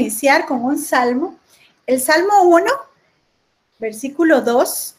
[0.00, 1.36] iniciar con un salmo.
[1.86, 2.66] El Salmo 1,
[3.78, 4.94] versículo 2,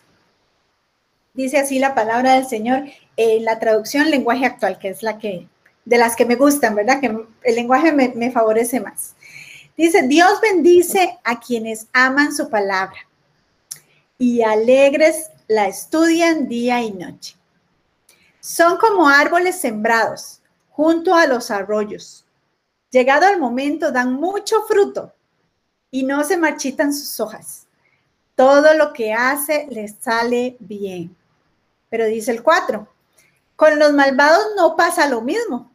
[1.33, 2.83] dice así la palabra del Señor
[3.17, 5.47] en la traducción lenguaje actual, que es la que,
[5.85, 6.99] de las que me gustan, ¿verdad?
[6.99, 7.07] Que
[7.43, 9.15] el lenguaje me, me favorece más.
[9.75, 12.99] Dice, Dios bendice a quienes aman su palabra
[14.17, 17.35] y alegres la estudian día y noche.
[18.39, 22.25] Son como árboles sembrados junto a los arroyos.
[22.91, 25.13] Llegado el momento, dan mucho fruto
[25.89, 27.67] y no se marchitan sus hojas.
[28.35, 31.15] Todo lo que hace les sale bien.
[31.89, 32.87] Pero dice el 4,
[33.55, 35.71] con los malvados no pasa lo mismo.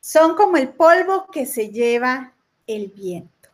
[0.00, 2.32] Son como el polvo que se lleva
[2.66, 3.48] el viento.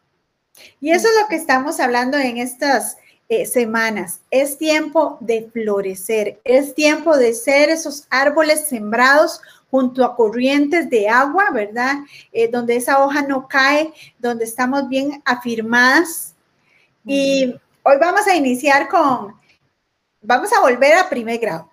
[0.80, 2.98] Y eso es lo que estamos hablando en estas
[3.28, 4.20] eh, semanas.
[4.30, 9.40] Es tiempo de florecer, es tiempo de ser esos árboles sembrados
[9.72, 11.94] junto a corrientes de agua, ¿verdad?
[12.30, 16.34] Eh, donde esa hoja no cae, donde estamos bien afirmadas.
[17.06, 19.34] Y hoy vamos a iniciar con,
[20.20, 21.72] vamos a volver a primer grado.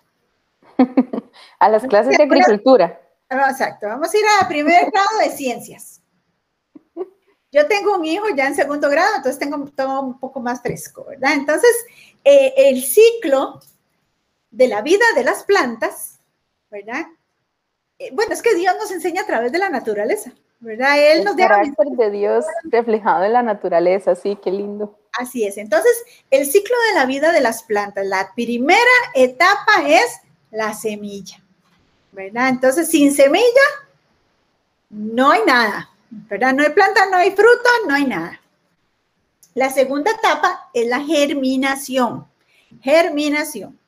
[1.58, 2.98] a las clases de agricultura.
[3.28, 6.00] Exacto, vamos a ir a primer grado de ciencias.
[7.52, 11.04] Yo tengo un hijo ya en segundo grado, entonces tengo todo un poco más fresco,
[11.04, 11.34] ¿verdad?
[11.34, 11.70] Entonces,
[12.24, 13.60] eh, el ciclo
[14.50, 16.18] de la vida de las plantas,
[16.70, 17.04] ¿verdad?
[18.00, 20.98] Eh, bueno, es que Dios nos enseña a través de la naturaleza, ¿verdad?
[20.98, 21.60] Él nos deja...
[21.62, 24.98] de Dios reflejado en la naturaleza, sí, qué lindo.
[25.12, 25.58] Así es.
[25.58, 25.92] Entonces,
[26.30, 28.80] el ciclo de la vida de las plantas, la primera
[29.14, 30.18] etapa es
[30.50, 31.42] la semilla,
[32.12, 32.48] ¿verdad?
[32.48, 33.44] Entonces, sin semilla,
[34.88, 36.54] no hay nada, ¿verdad?
[36.54, 38.40] No hay planta, no hay fruto, no hay nada.
[39.52, 42.26] La segunda etapa es la germinación.
[42.80, 43.78] Germinación.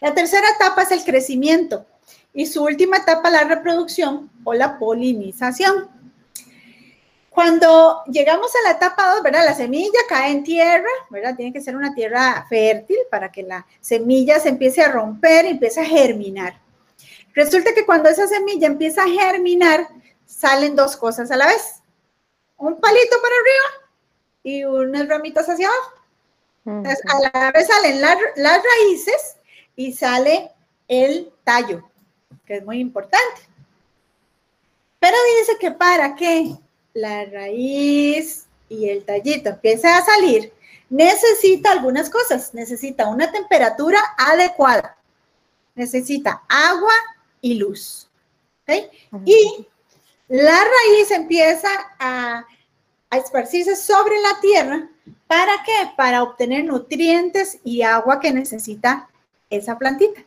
[0.00, 1.86] La tercera etapa es el crecimiento
[2.32, 5.88] y su última etapa la reproducción o la polinización.
[7.30, 9.44] Cuando llegamos a la etapa 2, ¿verdad?
[9.44, 11.36] La semilla cae en tierra, ¿verdad?
[11.36, 15.50] Tiene que ser una tierra fértil para que la semilla se empiece a romper y
[15.50, 16.60] empiece a germinar.
[17.34, 19.88] Resulta que cuando esa semilla empieza a germinar,
[20.26, 21.80] salen dos cosas a la vez.
[22.56, 23.90] Un palito para arriba
[24.42, 25.92] y unas ramitas hacia abajo.
[26.66, 29.36] Entonces, a la vez salen las raíces
[29.76, 30.50] y sale
[30.88, 31.87] el tallo,
[32.46, 33.42] que es muy importante.
[34.98, 36.56] Pero dice que para que
[36.94, 40.52] la raíz y el tallito empiece a salir,
[40.90, 42.54] necesita algunas cosas.
[42.54, 44.96] Necesita una temperatura adecuada.
[45.74, 46.94] Necesita agua
[47.40, 48.08] y luz.
[49.24, 49.66] Y
[50.28, 51.68] la raíz empieza
[51.98, 52.44] a,
[53.10, 54.88] esparcirse sobre la tierra.
[55.26, 55.90] ¿Para qué?
[55.96, 59.08] Para obtener nutrientes y agua que necesita
[59.48, 60.22] esa plantita.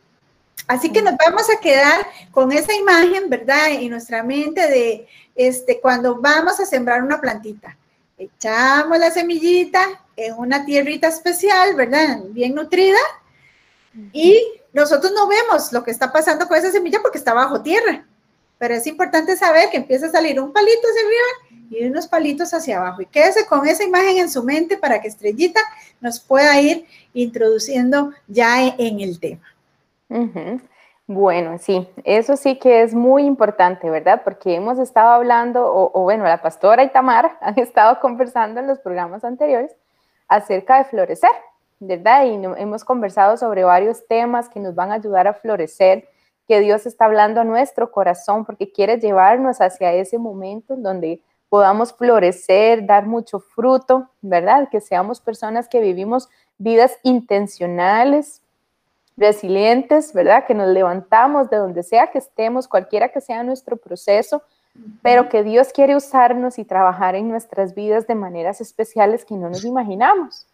[0.66, 3.70] Así que nos vamos a quedar con esa imagen, ¿verdad?
[3.70, 7.76] En nuestra mente de este, cuando vamos a sembrar una plantita.
[8.16, 9.84] Echamos la semillita
[10.16, 12.20] en una tierrita especial, ¿verdad?
[12.28, 12.98] Bien nutrida.
[14.12, 14.40] Y
[14.72, 18.06] nosotros no vemos lo que está pasando con esa semilla porque está bajo tierra
[18.62, 22.54] pero es importante saber que empieza a salir un palito hacia arriba y unos palitos
[22.54, 23.02] hacia abajo.
[23.02, 25.58] Y quédese con esa imagen en su mente para que Estrellita
[26.00, 29.42] nos pueda ir introduciendo ya en el tema.
[31.08, 34.22] Bueno, sí, eso sí que es muy importante, ¿verdad?
[34.24, 38.78] Porque hemos estado hablando, o, bueno, la pastora y Tamar han estado conversando en los
[38.78, 39.76] programas anteriores
[40.28, 41.30] acerca de florecer,
[41.80, 42.24] ¿verdad?
[42.26, 46.08] Y hemos conversado sobre varios temas que nos van a ayudar a florecer
[46.46, 51.22] que Dios está hablando a nuestro corazón porque quiere llevarnos hacia ese momento en donde
[51.48, 54.68] podamos florecer, dar mucho fruto, ¿verdad?
[54.70, 56.28] Que seamos personas que vivimos
[56.58, 58.41] vidas intencionales,
[59.16, 60.46] resilientes, ¿verdad?
[60.46, 64.42] Que nos levantamos de donde sea que estemos, cualquiera que sea nuestro proceso,
[65.02, 69.48] pero que Dios quiere usarnos y trabajar en nuestras vidas de maneras especiales que no
[69.48, 70.46] nos imaginamos.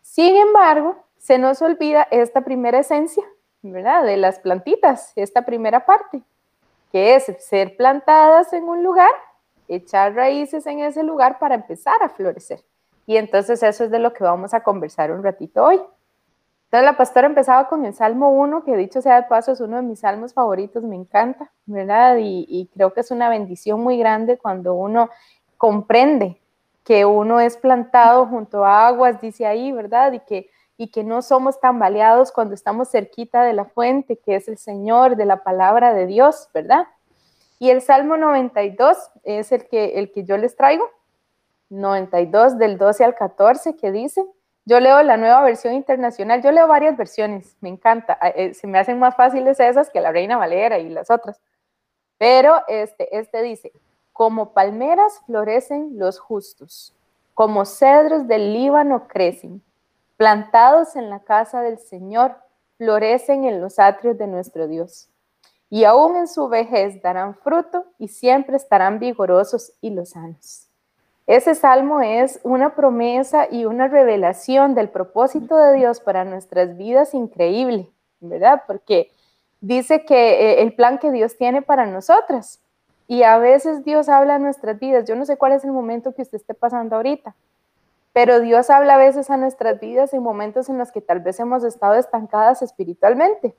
[0.00, 3.24] Sin embargo, se nos olvida esta primera esencia
[3.62, 4.04] ¿verdad?
[4.04, 6.22] De las plantitas, esta primera parte,
[6.92, 9.10] que es ser plantadas en un lugar,
[9.68, 12.60] echar raíces en ese lugar para empezar a florecer.
[13.06, 15.80] Y entonces eso es de lo que vamos a conversar un ratito hoy.
[16.70, 19.78] Entonces la pastora empezaba con el Salmo 1, que dicho sea de paso es uno
[19.78, 22.18] de mis salmos favoritos, me encanta, ¿verdad?
[22.20, 25.10] Y, creo que es una bendición muy grande cuando uno
[25.56, 26.40] comprende
[26.84, 30.12] que uno es plantado junto a aguas, dice ahí, ¿verdad?
[30.12, 34.46] Y que y que no somos tambaleados cuando estamos cerquita de la fuente, que es
[34.46, 36.86] el Señor, de la palabra de Dios, ¿verdad?
[37.58, 40.88] Y el Salmo 92 es el que, el que yo les traigo,
[41.68, 44.24] 92 del 12 al 14, que dice,
[44.64, 48.78] yo leo la nueva versión internacional, yo leo varias versiones, me encanta, eh, se me
[48.78, 51.40] hacen más fáciles esas que la Reina Valera y las otras,
[52.18, 53.72] pero este, este dice,
[54.12, 56.94] como palmeras florecen los justos,
[57.34, 59.62] como cedros del Líbano crecen,
[60.16, 62.36] plantados en la casa del Señor,
[62.76, 65.08] florecen en los atrios de nuestro Dios.
[65.70, 70.69] Y aún en su vejez darán fruto y siempre estarán vigorosos y lozanos.
[71.30, 77.14] Ese salmo es una promesa y una revelación del propósito de Dios para nuestras vidas
[77.14, 77.88] increíble,
[78.18, 78.64] ¿verdad?
[78.66, 79.12] Porque
[79.60, 82.58] dice que eh, el plan que Dios tiene para nosotras.
[83.06, 85.04] Y a veces Dios habla en nuestras vidas.
[85.04, 87.36] Yo no sé cuál es el momento que usted esté pasando ahorita,
[88.12, 91.38] pero Dios habla a veces a nuestras vidas en momentos en los que tal vez
[91.38, 93.54] hemos estado estancadas espiritualmente,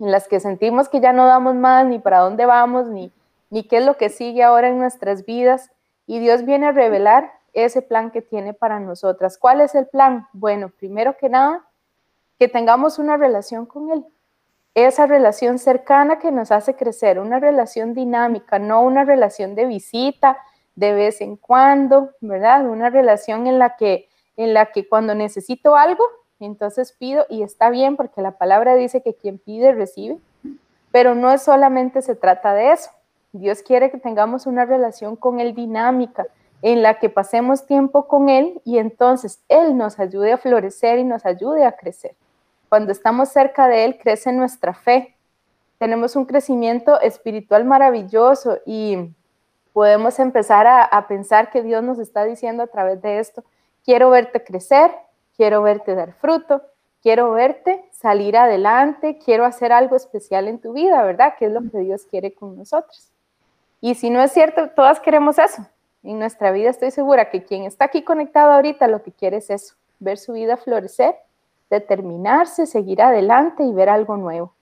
[0.00, 3.12] en las que sentimos que ya no damos más, ni para dónde vamos, ni,
[3.50, 5.72] ni qué es lo que sigue ahora en nuestras vidas.
[6.06, 9.38] Y Dios viene a revelar ese plan que tiene para nosotras.
[9.38, 10.28] ¿Cuál es el plan?
[10.32, 11.66] Bueno, primero que nada,
[12.38, 14.04] que tengamos una relación con Él.
[14.74, 20.38] Esa relación cercana que nos hace crecer, una relación dinámica, no una relación de visita
[20.74, 22.66] de vez en cuando, ¿verdad?
[22.68, 26.04] Una relación en la que, en la que cuando necesito algo,
[26.38, 30.18] entonces pido y está bien porque la palabra dice que quien pide recibe,
[30.92, 32.90] pero no solamente se trata de eso.
[33.32, 36.26] Dios quiere que tengamos una relación con Él dinámica,
[36.62, 41.04] en la que pasemos tiempo con Él y entonces Él nos ayude a florecer y
[41.04, 42.14] nos ayude a crecer.
[42.68, 45.16] Cuando estamos cerca de Él, crece nuestra fe.
[45.78, 49.14] Tenemos un crecimiento espiritual maravilloso y
[49.72, 53.44] podemos empezar a, a pensar que Dios nos está diciendo a través de esto,
[53.84, 54.90] quiero verte crecer,
[55.36, 56.62] quiero verte dar fruto,
[57.02, 61.34] quiero verte salir adelante, quiero hacer algo especial en tu vida, ¿verdad?
[61.38, 63.12] Que es lo que Dios quiere con nosotros.
[63.80, 65.66] Y si no es cierto, todas queremos eso.
[66.02, 69.50] En nuestra vida estoy segura que quien está aquí conectado ahorita lo que quiere es
[69.50, 71.16] eso, ver su vida florecer,
[71.68, 74.54] determinarse, seguir adelante y ver algo nuevo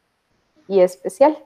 [0.68, 1.38] y especial.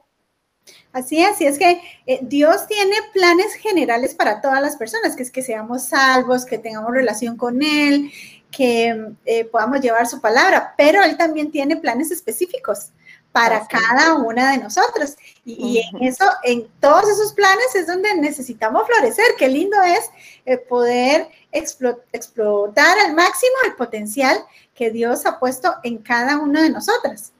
[0.91, 5.31] Así es, es que eh, Dios tiene planes generales para todas las personas, que es
[5.31, 8.11] que seamos salvos, que tengamos relación con Él,
[8.51, 12.89] que eh, podamos llevar su palabra, pero Él también tiene planes específicos
[13.31, 15.15] para cada una de nosotros.
[15.45, 19.25] Y, en eso, en todos esos planes es donde necesitamos florecer.
[19.37, 20.09] Qué lindo es
[20.45, 24.43] eh, poder explotar al máximo el potencial
[24.73, 27.33] que Dios ha puesto en cada una de nosotras.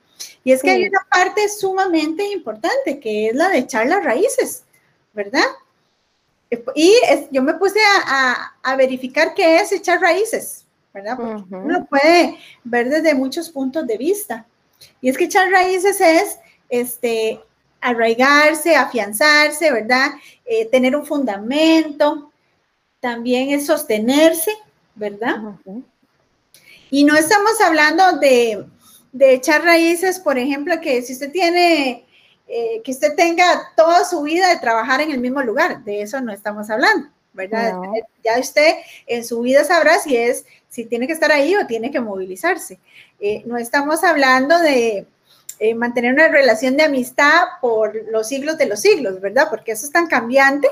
[0.44, 4.64] Y es que hay una parte sumamente importante que es la de echar las raíces,
[5.14, 5.46] ¿verdad?
[6.74, 6.96] Y
[7.32, 11.18] yo me puse a, verificar qué es echar raíces, ¿verdad?
[11.18, 14.46] Porque uno puede ver desde muchos puntos de vista.
[15.02, 16.40] Y es que echar raíces es
[16.70, 17.42] este,
[17.82, 20.12] arraigarse, afianzarse, ¿verdad?
[20.46, 22.32] Eh, tener un fundamento,
[23.00, 24.52] también es sostenerse,
[24.96, 25.38] ¿verdad?
[26.90, 28.66] Y no estamos hablando de,
[29.20, 32.06] echar raíces, por ejemplo, que si usted tiene,
[32.48, 36.20] eh, que usted tenga toda su vida de trabajar en el mismo lugar, de eso
[36.22, 37.80] no estamos hablando, ¿verdad?
[38.24, 38.76] Ya usted
[39.08, 42.80] en su vida sabrá si es, si tiene que estar ahí o tiene que movilizarse.
[43.20, 45.08] Eh, no estamos hablando de
[45.60, 49.48] eh, mantener una relación de amistad por los siglos de los siglos, ¿verdad?
[49.50, 50.68] Porque eso es tan cambiante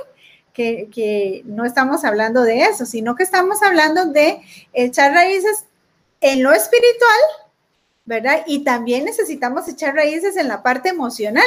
[0.53, 4.41] que, que no estamos hablando de eso, sino que estamos hablando de
[4.73, 5.65] echar raíces
[6.21, 7.19] en lo espiritual,
[8.05, 8.43] ¿verdad?
[8.47, 11.43] Y también necesitamos echar raíces en la parte emocional,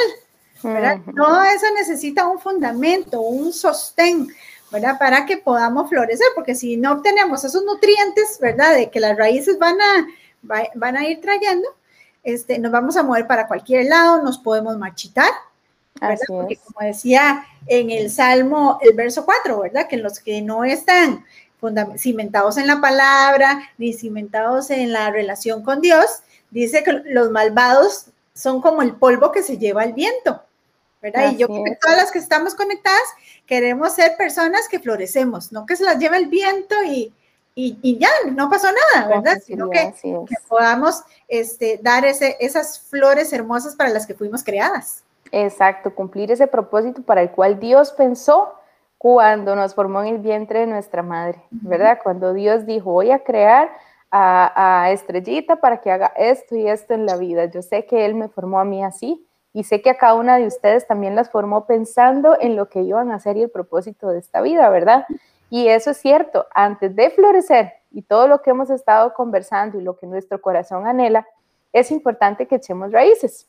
[0.63, 0.99] ¿verdad?
[1.15, 4.27] Todo eso necesita un fundamento, un sostén,
[4.71, 4.97] ¿verdad?
[4.97, 8.75] Para que podamos florecer, porque si no obtenemos esos nutrientes, ¿verdad?
[8.75, 10.07] De que las raíces van a
[10.41, 11.67] van a ir trayendo,
[12.23, 15.31] este, nos vamos a mover para cualquier lado, nos podemos marchitar,
[15.99, 16.17] ¿verdad?
[16.27, 19.87] Porque como decía en el Salmo, el verso 4, ¿verdad?
[19.87, 21.25] Que los que no están
[21.97, 26.05] cimentados en la palabra, ni cimentados en la relación con Dios,
[26.49, 30.41] dice que los malvados son como el polvo que se lleva el viento,
[31.01, 31.31] ¿verdad?
[31.31, 33.01] y yo creo que todas las que estamos conectadas
[33.45, 37.13] queremos ser personas que florecemos, no que se las lleve el viento y,
[37.55, 39.37] y, ya, no pasó nada, ¿verdad?
[39.43, 39.93] Sino que,
[40.47, 45.03] podamos este, dar ese, esas flores hermosas para las que fuimos creadas.
[45.31, 48.55] Exacto, cumplir ese propósito para el cual Dios pensó
[48.97, 51.99] cuando nos formó en el vientre de nuestra madre, ¿verdad?
[52.03, 53.69] Cuando Dios dijo, voy a crear
[54.11, 57.45] a, a, Estrellita para que haga esto y esto en la vida.
[57.45, 60.37] Yo sé que Él me formó a mí así y sé que a cada una
[60.37, 64.09] de ustedes también las formó pensando en lo que iban a hacer y el propósito
[64.09, 65.05] de esta vida, ¿verdad?
[65.49, 69.83] Y eso es cierto, antes de florecer y todo lo que hemos estado conversando y
[69.83, 71.27] lo que nuestro corazón anhela,
[71.73, 73.47] es importante que echemos raíces,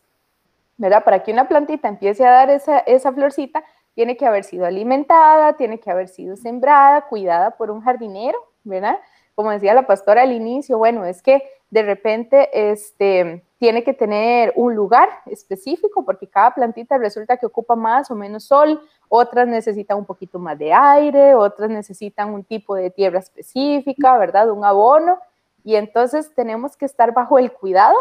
[0.76, 1.04] ¿verdad?
[1.04, 3.62] Para que una plantita empiece a dar esa, esa florcita,
[3.94, 8.99] tiene que haber sido alimentada, tiene que haber sido sembrada, cuidada por un jardinero, ¿verdad?
[9.35, 14.52] Como decía la pastora al inicio, bueno, es que de repente este, tiene que tener
[14.56, 19.96] un lugar específico porque cada plantita resulta que ocupa más o menos sol, otras necesitan
[19.96, 24.50] un poquito más de aire, otras necesitan un tipo de tierra específica, ¿verdad?
[24.50, 25.18] Un abono.
[25.64, 27.96] Y entonces tenemos que estar bajo el cuidado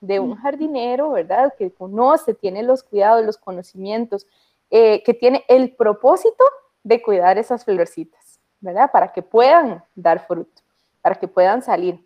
[0.00, 1.52] de un jardinero, ¿verdad?
[1.58, 4.26] Que conoce, tiene los cuidados, los conocimientos,
[4.70, 6.44] eh, que tiene el propósito
[6.82, 8.90] de cuidar esas florcitas, ¿verdad?
[8.90, 10.62] Para que puedan dar fruto,
[11.02, 12.02] para que puedan salir.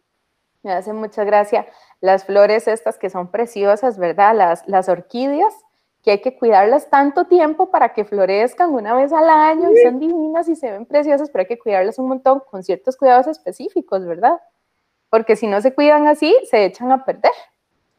[0.67, 1.65] Me hace mucha gracia
[2.01, 4.35] las flores estas que son preciosas, ¿verdad?
[4.35, 5.55] Las, las orquídeas,
[6.03, 10.01] que hay que cuidarlas tanto tiempo para que florezcan una vez al año y son
[10.01, 14.05] divinas y se ven preciosas, pero hay que cuidarlas un montón con ciertos cuidados específicos,
[14.05, 14.41] ¿verdad?
[15.09, 17.31] Porque si no se cuidan así, se echan a perder.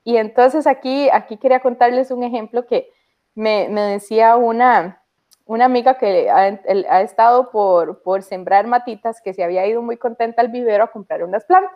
[0.03, 2.89] Y entonces aquí, aquí quería contarles un ejemplo que
[3.33, 5.01] me, me decía una,
[5.45, 6.59] una amiga que ha,
[6.89, 10.91] ha estado por, por sembrar matitas, que se había ido muy contenta al vivero a
[10.91, 11.71] comprar unas plantas.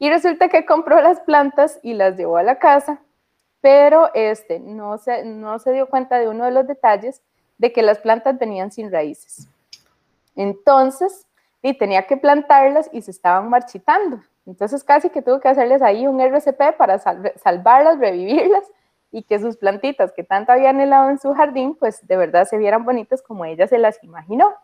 [0.00, 3.02] Y resulta que compró las plantas y las llevó a la casa,
[3.60, 7.20] pero este, no, se, no se dio cuenta de uno de los detalles
[7.58, 9.46] de que las plantas venían sin raíces.
[10.34, 11.26] Entonces,
[11.60, 14.22] y tenía que plantarlas y se estaban marchitando.
[14.46, 16.98] Entonces casi que tuvo que hacerles ahí un RCP para
[17.36, 18.64] salvarlas, revivirlas
[19.12, 22.56] y que sus plantitas que tanto había anhelado en su jardín, pues de verdad se
[22.56, 24.54] vieran bonitas como ella se las imaginó.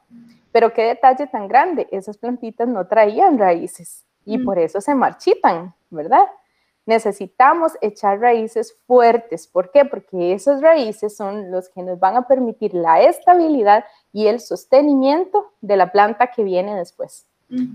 [0.51, 5.73] Pero qué detalle tan grande, esas plantitas no traían raíces y por eso se marchitan,
[5.89, 6.27] ¿verdad?
[6.85, 9.47] Necesitamos echar raíces fuertes.
[9.47, 9.85] ¿Por qué?
[9.85, 15.53] Porque esas raíces son los que nos van a permitir la estabilidad y el sostenimiento
[15.61, 17.27] de la planta que viene después.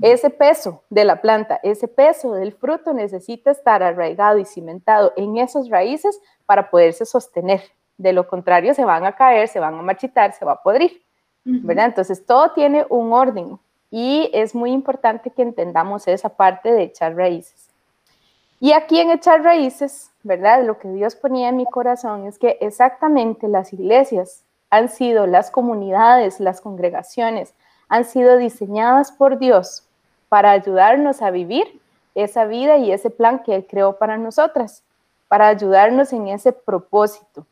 [0.01, 5.38] Ese peso de la planta, ese peso del fruto necesita estar arraigado y cimentado en
[5.38, 7.62] esas raíces para poderse sostener.
[7.98, 11.01] De lo contrario, se van a caer, se van a marchitar, se va a podrir.
[11.43, 11.86] ¿verdad?
[11.86, 13.58] Entonces, todo tiene un orden,
[13.91, 17.69] y es muy importante que entendamos esa parte de echar raíces.
[18.62, 20.63] Y aquí en echar raíces, ¿verdad?
[20.63, 25.51] Lo que Dios ponía en mi corazón es que exactamente las iglesias han sido, las
[25.51, 27.53] comunidades, las congregaciones,
[27.89, 29.83] han sido diseñadas por Dios
[30.29, 31.81] para ayudarnos a vivir
[32.15, 34.83] esa vida y ese plan que Él creó para nosotras,
[35.27, 37.45] para ayudarnos en ese propósito.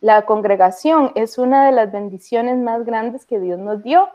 [0.00, 4.08] La congregación es una de las bendiciones más grandes que Dios nos dio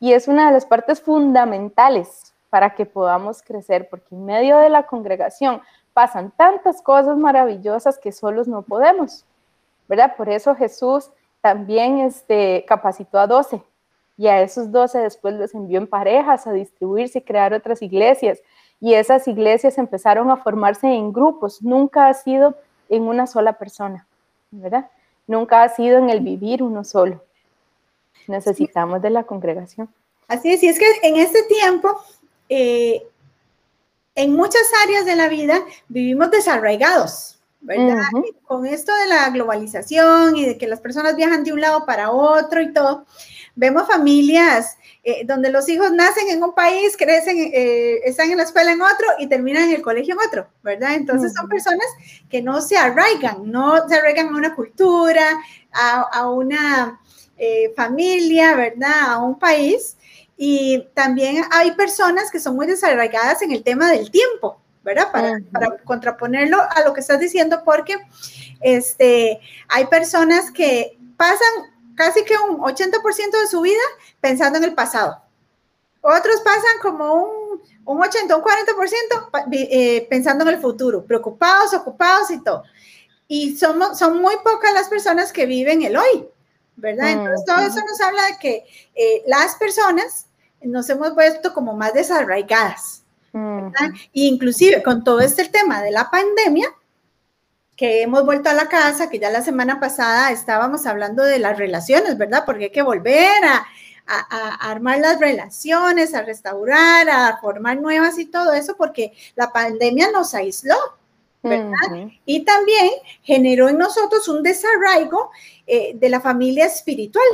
[0.00, 4.68] y es una de las partes fundamentales para que podamos crecer, porque en medio de
[4.68, 5.60] la congregación
[5.92, 9.24] pasan tantas cosas maravillosas que solos no podemos,
[9.88, 10.14] ¿verdad?
[10.16, 13.62] Por eso Jesús también este, capacitó a 12
[14.16, 18.40] y a esos 12 después los envió en parejas a distribuirse y crear otras iglesias.
[18.80, 22.54] Y esas iglesias empezaron a formarse en grupos, nunca ha sido
[22.88, 24.06] en una sola persona,
[24.50, 24.88] ¿verdad?
[25.26, 27.20] Nunca ha sido en el vivir uno solo
[28.26, 29.88] necesitamos de la congregación.
[30.28, 31.98] Así es, y es que en este tiempo,
[32.50, 33.02] eh,
[34.14, 38.02] en muchas áreas de la vida vivimos desarraigados, ¿verdad?
[38.44, 42.10] Con esto de la globalización y de que las personas viajan de un lado para
[42.10, 43.06] otro y todo,
[43.56, 48.42] vemos familias eh, donde los hijos nacen en un país, crecen, eh, están en la
[48.42, 50.94] escuela en otro y terminan en el colegio en otro, ¿verdad?
[50.94, 51.86] Entonces son personas
[52.28, 55.40] que no se arraigan, no se arraigan a una cultura,
[55.72, 57.00] a una
[57.38, 59.12] eh, familia, ¿verdad?
[59.12, 59.96] A un país.
[60.36, 65.10] Y también hay personas que son muy desarraigadas en el tema del tiempo, ¿verdad?
[65.10, 67.96] Para, para, contraponerlo a lo que estás diciendo, porque
[68.60, 71.48] este, hay personas que pasan
[71.96, 73.82] casi que un 80% de su vida
[74.20, 75.20] pensando en el pasado.
[76.00, 82.30] Otros pasan como un, un 80, un 40% eh, pensando en el futuro, preocupados, ocupados
[82.30, 82.62] y todo.
[83.26, 86.28] Y somos, son muy pocas las personas que viven el hoy,
[86.78, 87.10] ¿verdad?
[87.10, 90.26] Entonces, todo eso nos habla de que eh, las personas
[90.62, 93.90] nos hemos vuelto como más desarraigadas, ¿verdad?
[94.12, 96.74] inclusive con todo este tema de la pandemia,
[97.76, 101.56] que hemos vuelto a la casa, que ya la semana pasada estábamos hablando de las
[101.56, 102.42] relaciones, ¿verdad?
[102.44, 103.64] Porque hay que volver a,
[104.08, 110.10] a, armar las relaciones, a restaurar, a formar nuevas y todo eso, porque la pandemia
[110.10, 110.76] nos aisló,
[111.42, 112.10] ¿verdad?
[112.24, 112.90] Y también
[113.22, 115.30] generó en nosotros un desarraigo
[115.66, 117.26] eh, de la familia espiritual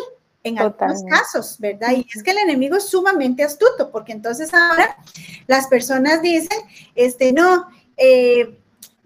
[0.42, 1.92] en algunos casos, ¿verdad?
[1.92, 4.96] Y es que el enemigo es sumamente astuto, porque entonces ahora
[5.46, 6.58] las personas dicen,
[6.94, 8.54] este, no, eh,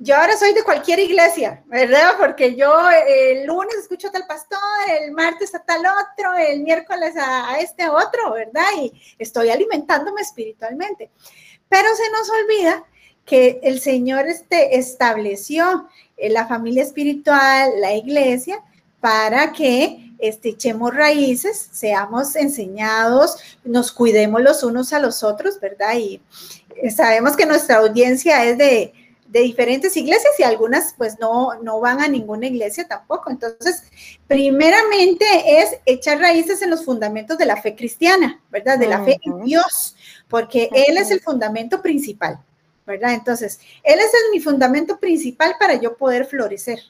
[0.01, 2.15] yo ahora soy de cualquier iglesia, ¿verdad?
[2.19, 4.59] Porque yo el lunes escucho a tal pastor,
[5.01, 8.69] el martes a tal otro, el miércoles a, este otro, ¿verdad?
[8.81, 11.11] Y estoy alimentándome espiritualmente.
[11.69, 12.85] Pero se nos olvida
[13.29, 18.63] que el Señor este, estableció eh, la familia espiritual, la iglesia,
[19.01, 25.97] para que este, echemos raíces, seamos enseñados, nos cuidemos los unos a los otros, ¿verdad?
[25.97, 26.21] Y
[26.91, 28.93] sabemos que nuestra audiencia es de,
[29.29, 33.31] de diferentes iglesias y algunas pues no, no van a ninguna iglesia tampoco.
[33.31, 33.85] Entonces,
[34.27, 35.25] primeramente
[35.61, 38.79] es echar raíces en los fundamentos de la fe cristiana, ¿verdad?
[38.79, 39.97] De la fe en Dios,
[40.29, 42.41] porque Él es el fundamento principal,
[42.89, 43.13] ¿verdad?
[43.13, 46.81] Entonces, Él es mi fundamento principal para yo poder florecer,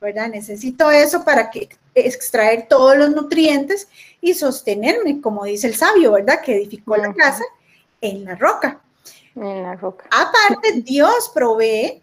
[0.00, 0.30] ¿verdad?
[0.30, 3.86] Necesito eso para que extraer todos los nutrientes
[4.22, 6.40] y sostenerme, como dice el sabio, ¿verdad?
[6.40, 7.44] Que edificó la casa
[8.00, 8.80] en la roca.
[9.34, 10.06] En la roca.
[10.10, 12.02] Aparte, Dios provee,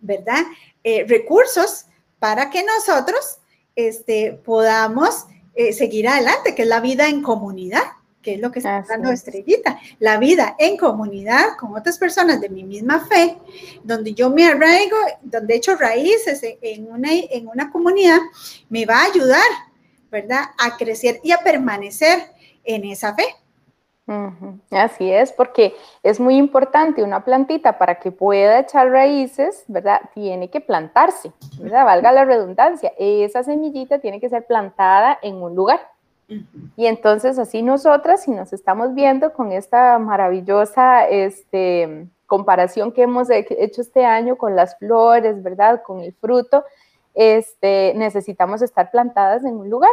[0.00, 0.42] ¿verdad?
[0.84, 1.86] Eh, recursos
[2.18, 3.38] para que nosotros
[3.74, 5.24] este, podamos
[5.54, 7.84] eh, seguir adelante, que es la vida en comunidad,
[8.24, 12.48] que es lo que está dando Estrellita, la vida en comunidad con otras personas de
[12.48, 13.36] mi misma fe,
[13.84, 18.18] donde yo me arraigo, donde he hecho raíces en una, en una comunidad,
[18.70, 19.46] me va a ayudar,
[20.10, 20.42] ¿verdad?
[20.58, 22.18] A crecer y a permanecer
[22.64, 23.24] en esa fe.
[24.70, 30.02] Así es, porque es muy importante una plantita para que pueda echar raíces, ¿verdad?
[30.12, 31.86] Tiene que plantarse, ¿verdad?
[31.86, 32.92] Valga la redundancia.
[32.98, 35.93] Esa semillita tiene que ser plantada en un lugar.
[36.76, 43.28] Y entonces así nosotras, si nos estamos viendo con esta maravillosa este, comparación que hemos
[43.30, 45.82] hecho este año con las flores, ¿verdad?
[45.84, 46.64] Con el fruto,
[47.14, 49.92] este, necesitamos estar plantadas en un lugar,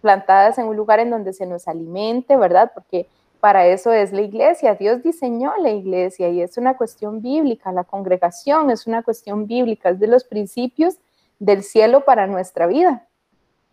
[0.00, 2.72] plantadas en un lugar en donde se nos alimente, ¿verdad?
[2.74, 3.08] Porque
[3.40, 4.76] para eso es la iglesia.
[4.76, 7.72] Dios diseñó la iglesia y es una cuestión bíblica.
[7.72, 10.96] La congregación es una cuestión bíblica, es de los principios
[11.40, 13.08] del cielo para nuestra vida.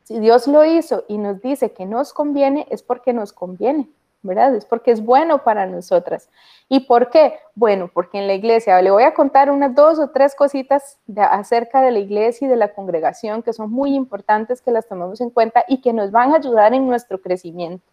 [0.10, 3.92] Si Dios lo hizo y nos dice que nos conviene, es porque nos conviene,
[4.24, 4.56] ¿verdad?
[4.56, 6.32] Es porque es bueno para nosotras.
[6.68, 7.36] ¿Y por qué?
[7.54, 11.84] Bueno, porque en la iglesia, le voy a contar unas dos o tres cositas acerca
[11.84, 15.30] de la iglesia y de la congregación que son muy importantes que las tomemos en
[15.30, 17.86] cuenta y que nos van a ayudar en nuestro crecimiento.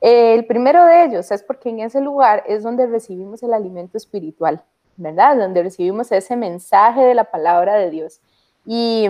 [0.00, 4.62] El primero de ellos es porque en ese lugar es donde recibimos el alimento espiritual,
[4.96, 5.36] ¿verdad?
[5.36, 8.20] Donde recibimos ese mensaje de la palabra de Dios.
[8.64, 9.08] Y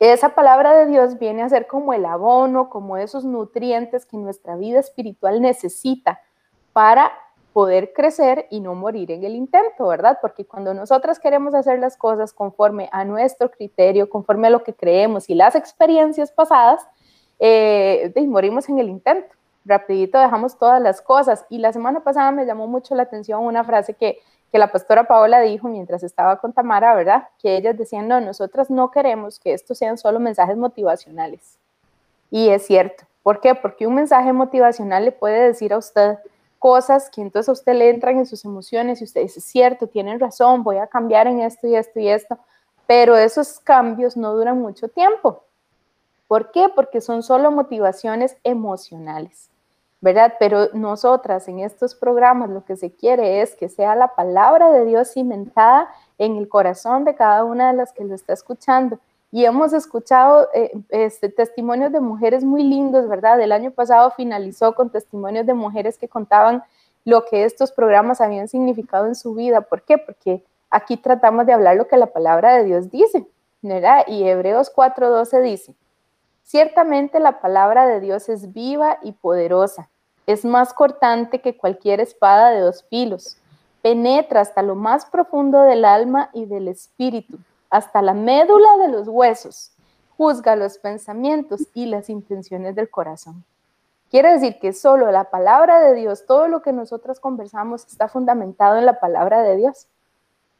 [0.00, 4.56] esa palabra de Dios viene a ser como el abono, como esos nutrientes que nuestra
[4.56, 6.20] vida espiritual necesita
[6.72, 7.12] para
[7.52, 10.18] poder crecer y no morir en el intento, ¿verdad?
[10.20, 14.72] Porque cuando nosotras queremos hacer las cosas conforme a nuestro criterio, conforme a lo que
[14.74, 16.86] creemos y las experiencias pasadas,
[17.38, 19.34] eh, morimos en el intento
[19.64, 21.44] rapidito dejamos todas las cosas.
[21.48, 24.18] Y la semana pasada me llamó mucho la atención una frase que,
[24.50, 27.28] que la pastora Paola dijo mientras estaba con Tamara, ¿verdad?
[27.38, 31.58] Que ellas decían, no, nosotras no queremos que estos sean solo mensajes motivacionales.
[32.30, 33.04] Y es cierto.
[33.22, 33.54] ¿Por qué?
[33.54, 36.18] Porque un mensaje motivacional le puede decir a usted
[36.58, 40.20] cosas que entonces a usted le entran en sus emociones y usted dice, cierto, tienen
[40.20, 42.38] razón, voy a cambiar en esto y esto y esto,
[42.86, 45.44] pero esos cambios no duran mucho tiempo.
[46.28, 46.68] ¿Por qué?
[46.74, 49.50] Porque son solo motivaciones emocionales.
[50.00, 50.34] ¿Verdad?
[50.38, 54.84] Pero nosotras en estos programas lo que se quiere es que sea la palabra de
[54.84, 58.98] Dios cimentada en el corazón de cada una de las que lo está escuchando.
[59.32, 63.40] Y hemos escuchado eh, este, testimonios de mujeres muy lindos, ¿verdad?
[63.40, 66.64] El año pasado finalizó con testimonios de mujeres que contaban
[67.04, 69.60] lo que estos programas habían significado en su vida.
[69.60, 69.98] ¿Por qué?
[69.98, 73.26] Porque aquí tratamos de hablar lo que la palabra de Dios dice,
[73.62, 74.04] ¿verdad?
[74.08, 75.74] Y Hebreos 4:12 dice,
[76.50, 79.88] Ciertamente la palabra de Dios es viva y poderosa.
[80.26, 83.36] Es más cortante que cualquier espada de dos filos.
[83.82, 87.38] Penetra hasta lo más profundo del alma y del espíritu,
[87.70, 89.70] hasta la médula de los huesos.
[90.16, 93.44] Juzga los pensamientos y las intenciones del corazón.
[94.10, 98.76] Quiere decir que solo la palabra de Dios, todo lo que nosotras conversamos está fundamentado
[98.76, 99.86] en la palabra de Dios,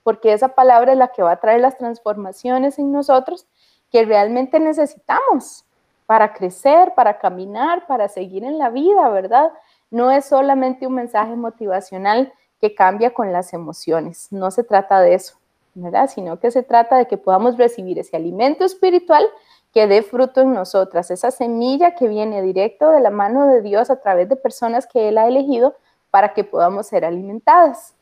[0.05, 3.49] porque esa palabra es la que va a traer las transformaciones en nosotros
[3.91, 5.65] que realmente necesitamos
[6.11, 9.53] para crecer, para caminar, para seguir en la vida, ¿verdad?
[9.93, 15.15] No es solamente un mensaje motivacional que cambia con las emociones, no se trata de
[15.15, 15.37] eso,
[15.75, 16.11] ¿verdad?
[16.13, 19.25] Sino que se trata de que podamos recibir ese alimento espiritual
[19.73, 23.89] que dé fruto en nosotras, esa semilla que viene directo de la mano de Dios
[23.89, 25.77] a través de personas que Él ha elegido
[26.11, 27.95] para que podamos ser alimentadas.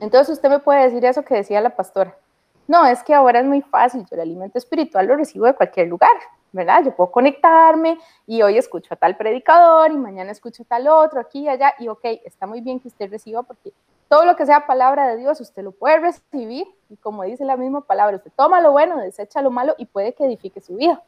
[0.00, 2.16] Entonces usted me puede decir eso que decía la pastora.
[2.66, 5.88] No, es que ahora es muy fácil, yo el alimento espiritual lo recibo de cualquier
[5.88, 6.16] lugar.
[6.52, 6.84] ¿Verdad?
[6.84, 11.20] Yo puedo conectarme y hoy escucho a tal predicador y mañana escucho a tal otro,
[11.20, 13.72] aquí y allá, y ok, está muy bien que usted reciba porque
[14.08, 17.56] todo lo que sea palabra de Dios, usted lo puede recibir y como dice la
[17.56, 21.02] misma palabra, usted toma lo bueno, desecha lo malo y puede que edifique su vida.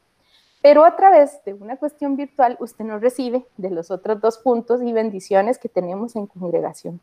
[0.62, 4.80] Pero a través de una cuestión virtual, usted no recibe de los otros dos puntos
[4.82, 7.00] y bendiciones que tenemos en congregación.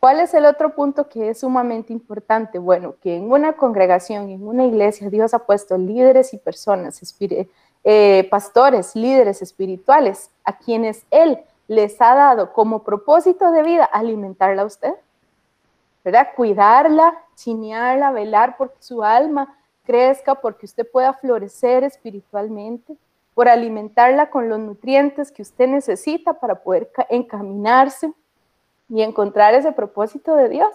[0.00, 2.58] ¿Cuál es el otro punto que es sumamente importante?
[2.58, 7.02] Bueno, que en una congregación, en una iglesia, Dios ha puesto líderes y personas,
[7.84, 14.62] eh, pastores, líderes espirituales, a quienes Él les ha dado como propósito de vida alimentarla
[14.62, 14.94] a usted,
[16.04, 16.28] ¿verdad?
[16.34, 22.96] Cuidarla, chinearla, velar porque su alma crezca, porque usted pueda florecer espiritualmente,
[23.34, 28.12] por alimentarla con los nutrientes que usted necesita para poder encaminarse
[28.88, 30.70] y encontrar ese propósito de Dios.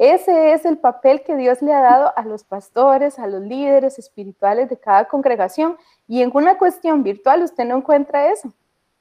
[0.00, 3.98] Ese es el papel que Dios le ha dado a los pastores, a los líderes
[3.98, 5.76] espirituales de cada congregación.
[6.08, 8.50] Y en una cuestión virtual usted no encuentra eso,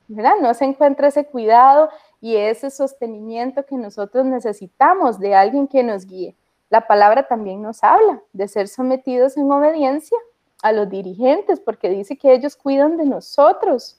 [0.09, 0.33] ¿verdad?
[0.41, 6.05] No se encuentra ese cuidado y ese sostenimiento que nosotros necesitamos de alguien que nos
[6.05, 6.35] guíe.
[6.69, 10.17] La palabra también nos habla de ser sometidos en obediencia
[10.62, 13.98] a los dirigentes, porque dice que ellos cuidan de nosotros,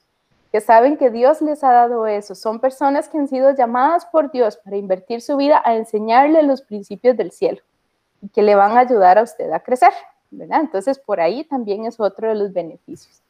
[0.51, 2.35] que saben que Dios les ha dado eso.
[2.35, 6.61] Son personas que han sido llamadas por Dios para invertir su vida a enseñarle los
[6.61, 7.61] principios del cielo
[8.21, 9.93] y que le van a ayudar a usted a crecer,
[10.29, 10.59] ¿verdad?
[10.59, 13.21] Entonces, por ahí también es otro de los beneficios.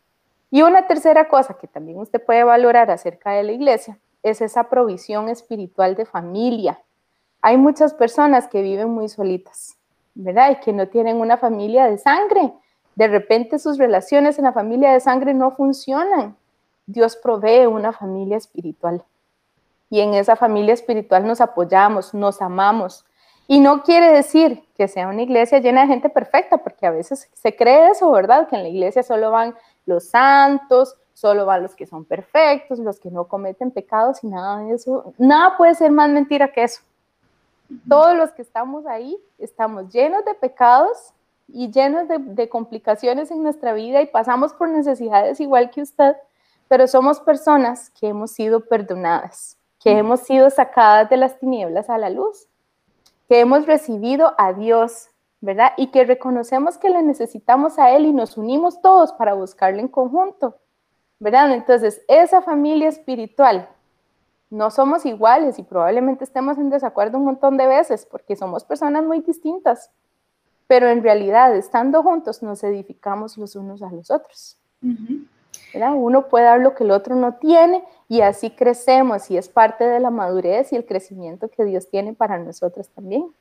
[0.49, 4.65] Y una tercera cosa que también usted puede valorar acerca de la iglesia es esa
[4.65, 6.79] provisión espiritual de familia.
[7.41, 9.77] Hay muchas personas que viven muy solitas,
[10.13, 10.51] ¿verdad?
[10.51, 12.51] Y que no tienen una familia de sangre.
[12.95, 16.35] De repente sus relaciones en la familia de sangre no funcionan.
[16.91, 19.03] Dios provee una familia espiritual.
[19.89, 23.05] Y en esa familia espiritual nos apoyamos, nos amamos.
[23.47, 27.29] Y no quiere decir que sea una iglesia llena de gente perfecta, porque a veces
[27.33, 28.47] se cree eso, ¿verdad?
[28.47, 32.99] Que en la iglesia solo van los santos, solo van los que son perfectos, los
[32.99, 35.13] que no cometen pecados y nada de eso.
[35.17, 36.81] Nada puede ser más mentira que eso.
[37.87, 41.13] Todos los que estamos ahí estamos llenos de pecados
[41.47, 46.15] y llenos de, complicaciones en nuestra vida y pasamos por necesidades igual que usted,
[46.71, 51.97] pero somos personas que hemos sido perdonadas, que hemos sido sacadas de las tinieblas a
[51.97, 52.47] la luz,
[53.27, 55.09] que hemos recibido a Dios,
[55.41, 55.73] ¿verdad?
[55.75, 59.89] Y que reconocemos que le necesitamos a Él y nos unimos todos para buscarle en
[59.89, 60.59] conjunto,
[61.19, 61.51] ¿verdad?
[61.51, 63.67] Entonces, esa familia espiritual
[64.49, 69.03] no somos iguales y probablemente estemos en desacuerdo un montón de veces porque somos personas
[69.03, 69.91] muy distintas,
[70.67, 74.57] pero en realidad estando juntos nos edificamos los unos a los otros.
[75.73, 79.85] Uno puede dar lo que el otro no tiene y así crecemos y es parte
[79.85, 83.31] de la madurez y el crecimiento que Dios tiene para nosotros también.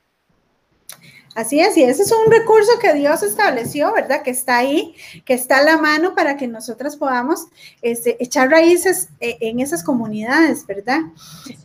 [1.33, 4.21] Así es, y ese es un recurso que Dios estableció, ¿verdad?
[4.21, 7.47] Que está ahí, que está a la mano para que nosotras podamos
[7.81, 10.99] este, echar raíces eh, en esas comunidades, ¿verdad?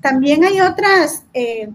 [0.00, 1.68] También hay otras eh,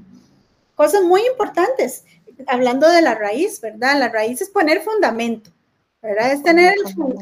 [0.76, 2.06] cosas muy importantes,
[2.48, 4.00] hablando de la raíz, ¿verdad?
[4.00, 5.52] La raíz es poner fundamento.
[6.02, 6.34] ¿Verdad?
[6.34, 6.74] Es tener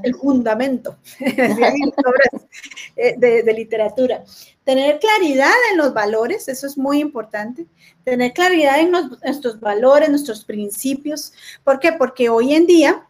[0.03, 4.23] el, fundamento eh, de, de, literatura.
[4.63, 7.65] Tener claridad en los valores, eso es muy importante.
[8.03, 11.33] Tener claridad en nuestros valores, nuestros principios.
[11.63, 11.93] ¿Por qué?
[11.93, 13.05] Porque hoy en día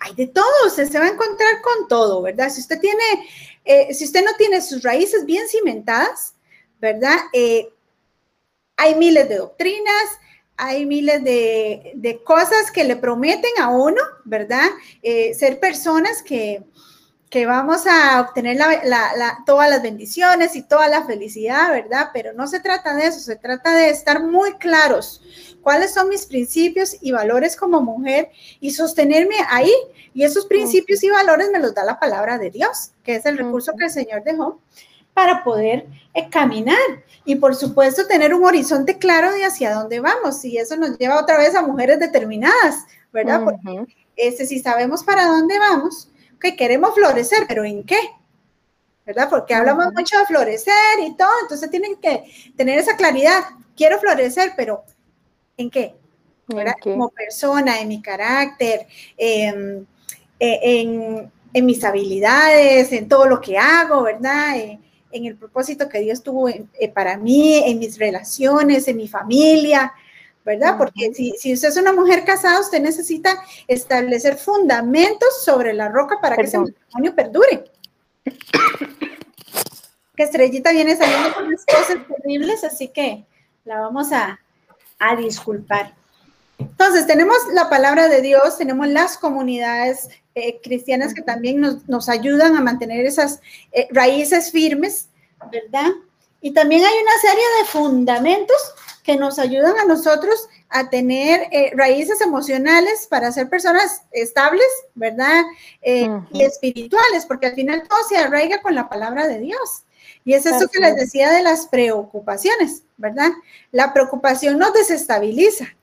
[0.00, 2.50] hay de todo, usted se va a encontrar con todo, ¿verdad?
[2.50, 3.02] Si usted tiene,
[3.64, 6.34] eh, si usted no tiene sus raíces bien cimentadas,
[6.80, 7.16] ¿verdad?
[7.32, 7.68] Eh,
[8.76, 10.04] hay miles de doctrinas,
[10.58, 14.66] hay miles de, cosas que le prometen a uno, ¿verdad?
[15.02, 16.64] Eh, ser personas que,
[17.46, 18.58] vamos a obtener
[19.46, 22.10] todas las bendiciones y toda la felicidad, ¿verdad?
[22.12, 25.22] Pero no se trata de eso, se trata de estar muy claros
[25.62, 29.72] cuáles son mis principios y valores como mujer y sostenerme ahí.
[30.12, 33.38] Y esos principios y valores me los da la palabra de Dios, que es el
[33.38, 34.60] recurso que el Señor dejó
[35.18, 36.78] para poder eh, caminar
[37.24, 41.20] y por supuesto tener un horizonte claro de hacia dónde vamos y eso nos lleva
[41.20, 43.42] otra vez a mujeres determinadas, ¿verdad?
[43.42, 46.08] Porque este, si sabemos para dónde vamos,
[46.40, 47.98] que queremos florecer, pero ¿en qué?
[49.04, 49.28] ¿Verdad?
[49.28, 52.22] Porque hablamos mucho de florecer y todo, entonces tienen que
[52.56, 53.40] tener esa claridad.
[53.76, 54.84] Quiero florecer, pero
[55.56, 55.96] ¿en qué?
[56.80, 59.84] Como persona, en mi carácter, em,
[60.38, 64.56] e, en, en, mis habilidades, en todo lo que hago, ¿verdad?
[64.58, 64.78] Eh,
[65.10, 69.92] en el propósito que Dios tuvo eh, para mí, en mis relaciones, en mi familia,
[70.44, 70.76] ¿verdad?
[70.78, 76.20] Porque si, si, usted es una mujer casada, usted necesita establecer fundamentos sobre la roca
[76.20, 77.64] para que ese matrimonio perdure.
[80.16, 83.26] que Estrellita viene saliendo con unas cosas terribles, así que
[83.64, 84.40] la vamos a,
[84.98, 85.94] a disculpar.
[86.58, 92.56] Entonces, tenemos la palabra de Dios, tenemos las comunidades eh, cristianas que también nos, ayudan
[92.56, 93.40] a mantener esas
[93.72, 95.08] eh, raíces firmes,
[95.50, 95.90] ¿verdad?
[96.40, 98.56] Y también hay una serie de fundamentos
[99.04, 105.44] que nos ayudan a nosotros a tener eh, raíces emocionales para ser personas estables, ¿verdad?
[105.82, 109.84] Y espirituales, porque al final todo se arraiga con la palabra de Dios.
[110.24, 113.30] Y es eso que les decía de las preocupaciones, ¿verdad?
[113.72, 115.74] La preocupación nos desestabiliza,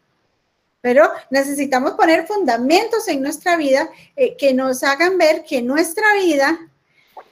[0.86, 6.60] pero necesitamos poner fundamentos en nuestra vida eh, que nos hagan ver que nuestra vida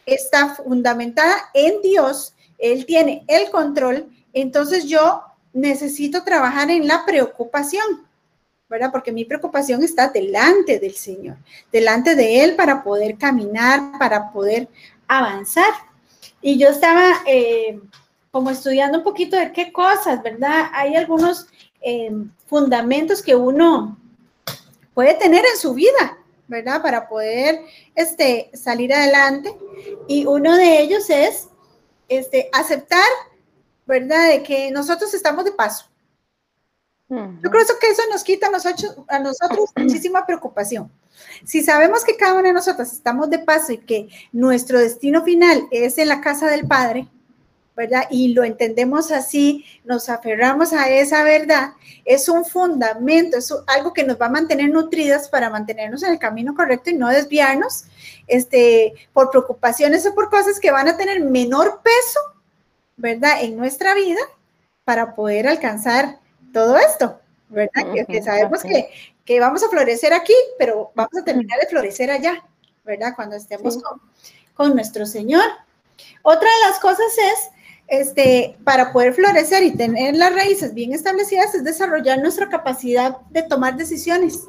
[0.08, 5.22] está fundamentada en Dios, Él tiene el control, entonces yo
[5.54, 8.08] necesito trabajar en la preocupación,
[8.68, 8.90] ¿verdad?
[8.92, 11.38] Porque mi preocupación está delante del Señor,
[11.72, 14.68] delante de Él para poder caminar, para poder
[15.08, 15.72] avanzar.
[16.42, 17.80] Y yo estaba eh,
[18.32, 20.72] como estudiando un poquito de qué cosas, ¿verdad?
[20.74, 21.46] Hay algunos
[21.84, 22.12] eh,
[22.48, 23.98] fundamentos que uno
[24.94, 26.18] puede tener en su vida,
[26.48, 26.82] ¿verdad?
[26.82, 27.62] Para poder
[27.96, 29.56] este, salir adelante.
[30.08, 31.48] Y uno de ellos es
[32.08, 33.06] este, aceptar,
[33.86, 34.30] ¿verdad?
[34.30, 35.86] De que nosotros estamos de paso.
[37.10, 40.92] Yo creo que eso nos quita a nosotros, a nosotros muchísima preocupación.
[41.46, 45.68] Si sabemos que cada una de nosotras estamos de paso y que nuestro destino final
[45.70, 47.08] es en la casa del Padre,
[47.76, 48.04] ¿verdad?
[48.10, 51.74] Y lo entendemos así, nos aferramos a esa verdad,
[52.06, 56.20] es un fundamento, es algo que nos va a mantener nutridas para mantenernos en el
[56.20, 57.86] camino correcto y no desviarnos
[58.28, 62.20] este, por preocupaciones o por cosas que van a tener menor peso,
[62.96, 63.42] ¿verdad?
[63.42, 64.22] En nuestra vida
[64.84, 66.20] para poder alcanzar
[66.54, 68.06] todo esto, ¿verdad?
[68.08, 68.90] que, sabemos que,
[69.26, 72.44] que, vamos a florecer aquí, pero vamos a terminar de florecer allá,
[72.84, 73.14] ¿verdad?
[73.16, 74.00] Cuando estemos con,
[74.54, 75.46] con nuestro Señor.
[76.22, 77.50] Otra de las cosas es
[77.88, 83.44] este, para poder florecer y tener las raíces bien establecidas es desarrollar nuestra capacidad de
[83.44, 84.48] tomar decisiones,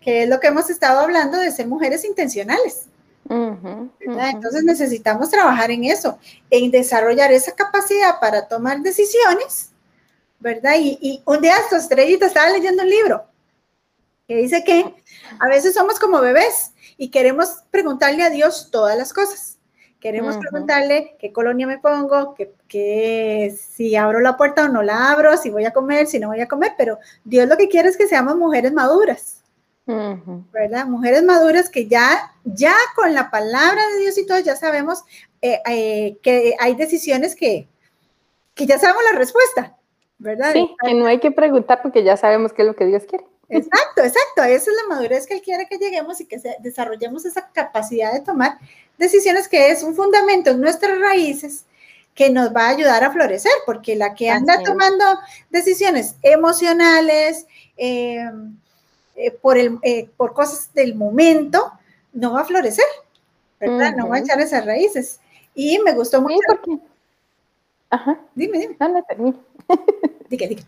[0.00, 2.86] que es lo que hemos estado hablando de ser mujeres intencionales.
[3.28, 6.18] Entonces necesitamos trabajar en eso,
[6.50, 9.70] en desarrollar esa capacidad para tomar decisiones,
[10.38, 10.74] ¿verdad?
[10.78, 13.24] Y, un día esta estrellita estaba leyendo un libro
[14.28, 14.94] que dice que
[15.38, 19.51] a veces somos como bebés y queremos preguntarle a Dios todas las cosas.
[20.02, 25.36] Queremos preguntarle qué colonia me pongo, que, si abro la puerta o no la abro,
[25.36, 27.96] si voy a comer, si no voy a comer, pero Dios lo que quiere es
[27.96, 29.44] que seamos mujeres maduras,
[29.86, 30.86] ¿verdad?
[30.86, 35.04] Mujeres maduras que ya, ya con la palabra de Dios y todo, ya sabemos
[35.40, 37.68] eh, eh, que hay decisiones que,
[38.56, 39.76] que ya sabemos la respuesta,
[40.18, 40.52] ¿verdad?
[40.52, 43.24] Sí, que no hay que preguntar porque ya sabemos qué es lo que Dios quiere.
[43.48, 44.42] Exacto, exacto.
[44.42, 48.20] Esa es la madurez que Él quiere que lleguemos y que desarrollemos esa capacidad de
[48.20, 48.58] tomar
[49.02, 51.64] decisiones que es un fundamento en nuestras raíces
[52.14, 55.04] que nos va a ayudar a florecer, porque la que anda tomando
[55.50, 58.56] decisiones emocionales em,
[59.16, 61.72] eh, por, el, eh, por cosas del momento,
[62.12, 62.84] no va a florecer,
[63.58, 63.94] ¿verdad?
[63.96, 65.20] No va a echar esas raíces.
[65.54, 66.80] Y me gustó mucho.
[67.90, 68.20] Ajá.
[68.34, 68.76] Dime, dime.
[68.78, 69.04] No, no,
[70.28, 70.64] dime.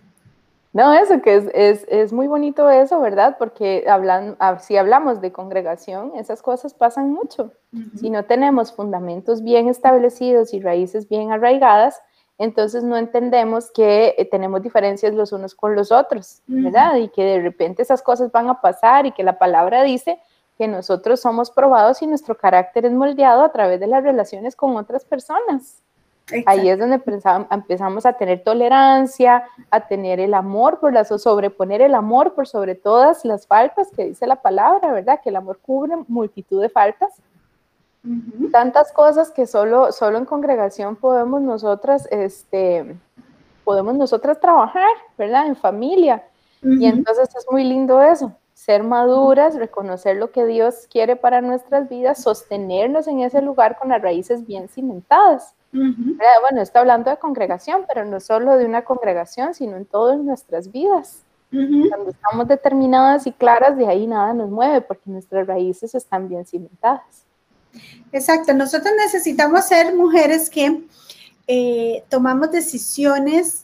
[0.75, 3.37] No, eso que es, es, es, muy bonito eso, ¿verdad?
[3.39, 7.53] Porque hablan, si hablamos de congregación, esas cosas pasan mucho.
[7.95, 12.03] Si no tenemos fundamentos bien establecidos y raíces bien arraigadas,
[12.39, 16.97] entonces no entendemos que eh, tenemos diferencias los unos con los otros, ¿verdad?
[16.97, 20.21] Y que de repente esas cosas van a pasar y que la palabra dice
[20.59, 24.77] que nosotros somos probados y nuestro carácter es moldeado a través de las relaciones con
[24.77, 25.85] otras personas.
[26.47, 27.03] Ahí es donde
[27.51, 32.75] empezamos a tener tolerancia, a tener el amor por las, sobreponer el amor por sobre
[32.75, 35.21] todas las faltas que dice la palabra, ¿verdad?
[35.23, 37.13] Que el amor cubre multitud de faltas.
[38.53, 42.97] Tantas cosas que solo, solo en congregación podemos nosotras, este,
[43.63, 45.47] podemos nosotras trabajar, ¿verdad?
[45.47, 46.25] En familia.
[46.63, 51.87] Y entonces es muy lindo eso, ser maduras, reconocer lo que Dios quiere para nuestras
[51.87, 55.55] vidas, sostenernos en ese lugar con las raíces bien cimentadas.
[55.70, 60.72] Bueno, está hablando de congregación, pero no solo de una congregación, sino en todas nuestras
[60.72, 61.24] vidas.
[61.50, 66.46] Cuando estamos determinadas y claras, de ahí nada nos mueve porque nuestras raíces están bien
[66.46, 67.27] cimentadas.
[68.12, 70.85] Exacto, nosotros necesitamos ser mujeres que
[71.46, 73.63] eh, tomamos decisiones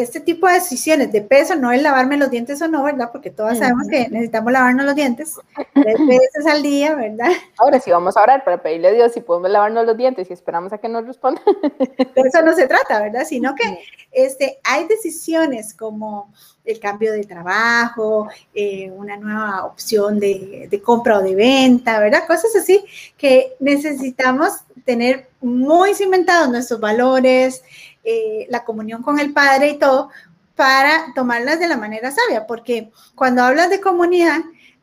[0.00, 3.10] este tipo de decisiones de peso, no es lavarme los dientes o no, ¿verdad?
[3.12, 5.36] Porque todas sabemos que necesitamos lavarnos los dientes
[5.74, 7.30] tres veces al día, ¿verdad?
[7.58, 10.32] Ahora sí vamos a orar para pedirle a Dios si podemos lavarnos los dientes y
[10.32, 11.40] esperamos a que nos responda.
[11.80, 13.24] De eso no se trata, ¿verdad?
[13.26, 13.78] Sino que
[14.12, 16.32] este, hay decisiones como
[16.64, 22.26] el cambio de trabajo, eh, una nueva opción de, de compra o de venta, ¿verdad?
[22.26, 22.84] Cosas así
[23.16, 24.52] que necesitamos
[24.84, 27.62] tener muy cimentados nuestros valores,
[28.08, 30.10] eh, la comunión con el Padre y todo,
[30.54, 34.40] para tomarlas de la manera sabia, porque cuando hablas de comunidad,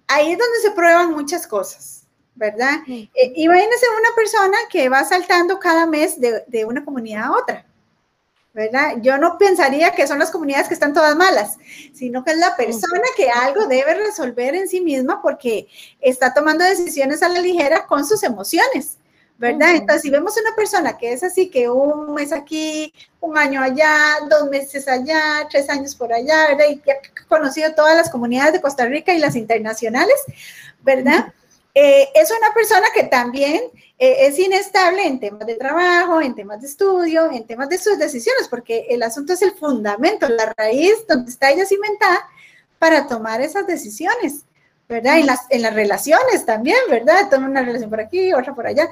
[0.08, 2.04] ahí es donde se prueban muchas cosas,
[2.36, 2.80] ¿verdad?
[2.86, 7.66] Eh, imagínense una persona que va saltando cada mes de, una comunidad a otra.
[8.54, 8.98] ¿verdad?
[9.02, 11.58] Yo no pensaría que son las comunidades que están todas malas,
[11.92, 15.68] sino que es la persona que algo debe resolver en sí misma porque
[16.00, 19.00] está tomando decisiones a la ligera con sus emociones,
[19.44, 19.76] ¿verdad?
[19.76, 24.20] Entonces, si vemos una persona que es así, que un mes aquí, un año allá,
[24.30, 26.68] dos meses allá, tres años por allá, ¿verdad?
[26.70, 30.16] Y que ha conocido todas las comunidades de Costa Rica y las internacionales,
[30.82, 31.34] ¿verdad?
[31.76, 33.64] Eh, es una persona que también
[34.00, 38.00] eh, es inestable en temas de trabajo, en temas de estudio, en temas de sus
[38.00, 42.30] decisiones, porque el asunto es el fundamento, la raíz donde está ella cimentada
[42.80, 44.46] para tomar esas decisiones.
[44.88, 45.18] ¿verdad?
[45.18, 47.30] En las, en las relaciones también, ¿verdad?
[47.30, 48.90] Toma una relación por aquí, otra por allá.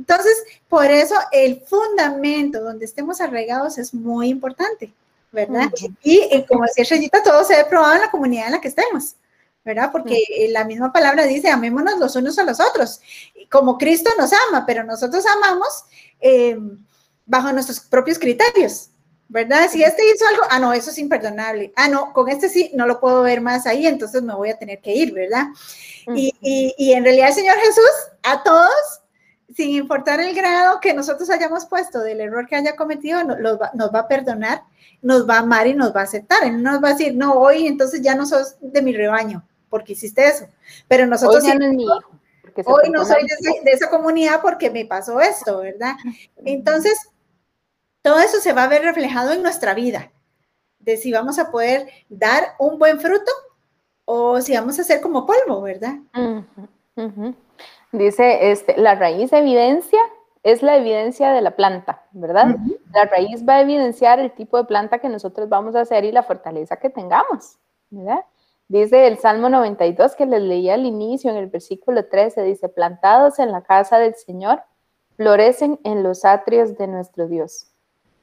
[0.00, 0.34] Entonces,
[0.66, 4.94] por eso el fundamento donde estemos arraigados es muy importante,
[5.30, 5.70] ¿verdad?
[6.02, 9.16] Y, como decía Rayita, todo se ve probado en la comunidad en la que estemos,
[9.62, 9.90] ¿verdad?
[9.92, 13.02] Porque la misma palabra dice, amémonos los unos a los otros,
[13.50, 15.68] como Cristo nos ama, pero nosotros amamos
[16.18, 16.58] eh,
[17.26, 18.88] bajo nuestros propios criterios,
[19.28, 19.68] ¿verdad?
[19.70, 21.74] Si este hizo algo, ah, no, eso es imperdonable.
[21.76, 24.58] Ah, no, con este sí, no lo puedo ver más ahí, entonces me voy a
[24.58, 25.48] tener que ir, ¿verdad?
[26.16, 27.90] y, y, en realidad el Señor Jesús,
[28.22, 28.99] a todos,
[29.54, 33.70] sin importar el grado que nosotros hayamos puesto del error que haya cometido, nos, va,
[33.74, 34.62] nos va a perdonar,
[35.02, 36.44] nos va a amar y nos va a aceptar.
[36.44, 39.44] Él no nos va a decir, no, hoy entonces ya no sos de mi rebaño,
[39.68, 40.46] porque hiciste eso.
[40.88, 41.44] Pero nosotros...
[41.44, 42.00] Hoy, no, hijo,
[42.66, 45.94] hoy no soy de, de esa comunidad porque me pasó esto, ¿verdad?
[46.44, 46.98] Entonces,
[48.02, 50.10] todo eso se va a ver reflejado en nuestra vida,
[50.78, 53.30] de si vamos a poder dar un buen fruto
[54.04, 55.98] o si vamos a ser como polvo, ¿verdad?
[57.92, 60.00] Dice, este, la raíz evidencia
[60.42, 62.56] es la evidencia de la planta, ¿verdad?
[62.92, 66.12] La raíz va a evidenciar el tipo de planta que nosotros vamos a hacer y
[66.12, 67.58] la fortaleza que tengamos,
[67.90, 68.24] ¿verdad?
[68.68, 73.38] Dice el Salmo 92 que les leía al inicio, en el versículo 13, dice, plantados
[73.40, 74.62] en la casa del Señor,
[75.16, 77.66] florecen en los atrios de nuestro Dios.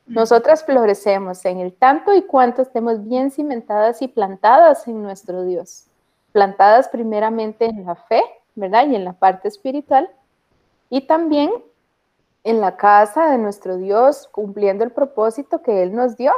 [0.08, 5.88] Nosotras florecemos en el tanto y cuanto estemos bien cimentadas y plantadas en nuestro Dios.
[6.32, 8.23] Plantadas primeramente en la fe,
[8.58, 8.88] ¿verdad?
[8.88, 10.10] Y en la parte espiritual.
[10.89, 11.52] Y también
[12.43, 16.34] en la casa de nuestro Dios, cumpliendo el propósito que Él nos dio,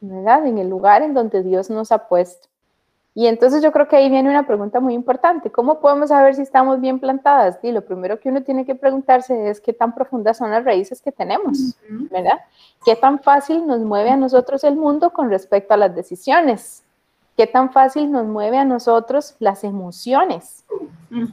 [0.00, 0.46] ¿verdad?
[0.46, 2.48] En el lugar en donde Dios nos ha puesto.
[3.14, 5.50] Y entonces yo creo que ahí viene una pregunta muy importante.
[5.50, 7.58] ¿Cómo podemos saber si estamos bien plantadas?
[7.62, 11.02] Y lo primero que uno tiene que preguntarse es qué tan profundas son las raíces
[11.02, 12.38] que tenemos, ¿verdad?
[12.84, 16.84] ¿Qué tan fácil nos mueve a nosotros el mundo con respecto a las decisiones?
[17.38, 20.66] ¿Qué tan fácil nos mueve a nosotros las emociones?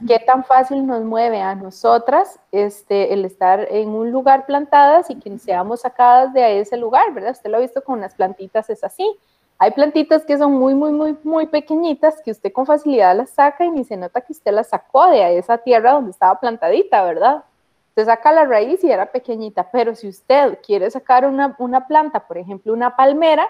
[0.06, 5.16] ¿Qué tan fácil nos mueve a nosotras este, el estar en un lugar plantadas y
[5.16, 7.32] que seamos sacadas de ese lugar, ¿verdad?
[7.32, 9.18] Usted lo ha visto con las plantitas, es así
[9.58, 13.64] hay plantitas que son muy, muy, muy, muy pequeñitas que usted con facilidad las saca
[13.64, 17.42] y ni se nota que usted las sacó de esa tierra donde estaba plantadita, ¿verdad?
[17.88, 22.36] Usted saca la raíz y era pequeñita, pero si usted quiere sacar una, planta, por
[22.36, 23.48] ejemplo, una palmera,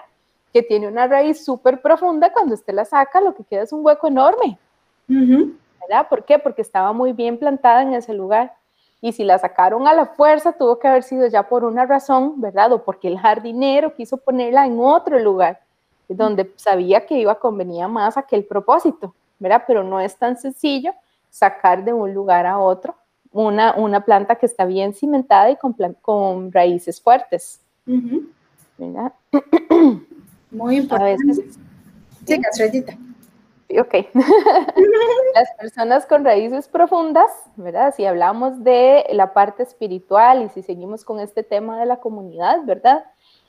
[0.57, 3.85] que tiene una raíz súper profunda, cuando usted la saca, lo que queda es un
[3.85, 4.57] hueco enorme.
[5.07, 6.07] ¿Verdad?
[6.09, 6.39] ¿Por qué?
[6.39, 8.55] Porque estaba muy bien plantada en ese lugar.
[8.99, 12.41] Y si la sacaron a la fuerza, tuvo que haber sido ya por una razón,
[12.41, 12.73] ¿verdad?
[12.73, 15.59] O porque el jardinero quiso ponerla en otro lugar
[16.09, 19.63] donde sabía que iba a convenir más aquel propósito, ¿verdad?
[19.67, 20.93] Pero no es tan sencillo
[21.29, 22.95] sacar de un lugar a otro
[23.31, 27.59] una, una planta que está bien cimentada y con, con raíces fuertes.
[28.77, 29.13] ¿verdad?
[30.51, 31.33] Muy importante.
[32.25, 32.41] sí,
[33.79, 33.93] Ok.
[35.35, 37.93] Las personas con raíces profundas, ¿verdad?
[37.95, 42.63] Si hablamos de la parte espiritual y si seguimos con este tema de la comunidad,
[42.63, 43.03] ¿verdad?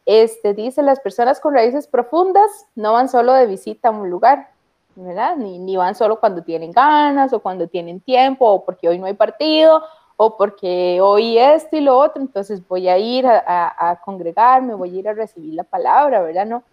[0.06, 4.48] Este, dice, las personas con raíces profundas no van solo de visita a un lugar,
[4.96, 5.36] ¿verdad?
[5.36, 9.14] Ni, van solo cuando tienen ganas o cuando tienen tiempo o porque hoy no hay
[9.14, 9.82] partido
[10.16, 14.98] o porque hoy esto y lo otro, entonces voy a ir a, congregarme, voy a
[14.98, 16.46] ir a recibir la palabra, ¿verdad?
[16.46, 16.64] No.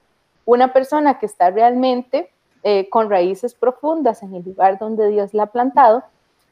[0.46, 2.32] Una persona que está realmente
[2.64, 6.04] eh, con raíces profundas en el lugar donde Dios la ha plantado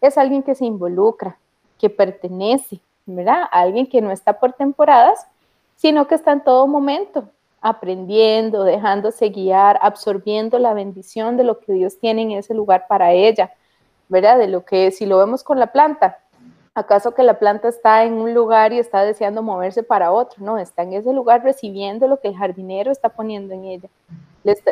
[0.01, 1.37] es alguien que se involucra,
[1.79, 3.43] que pertenece, ¿verdad?
[3.51, 5.27] Alguien que no está por temporadas,
[5.75, 7.29] sino que está en todo momento
[7.61, 13.13] aprendiendo, dejándose guiar, absorbiendo la bendición de lo que Dios tiene en ese lugar para
[13.13, 13.53] ella,
[14.09, 14.37] ¿verdad?
[14.37, 16.19] De lo que si lo vemos con la planta,
[16.75, 20.43] ¿acaso que la planta está en un lugar y está deseando moverse para otro?
[20.43, 23.89] No, está en ese lugar recibiendo lo que el jardinero está poniendo en ella,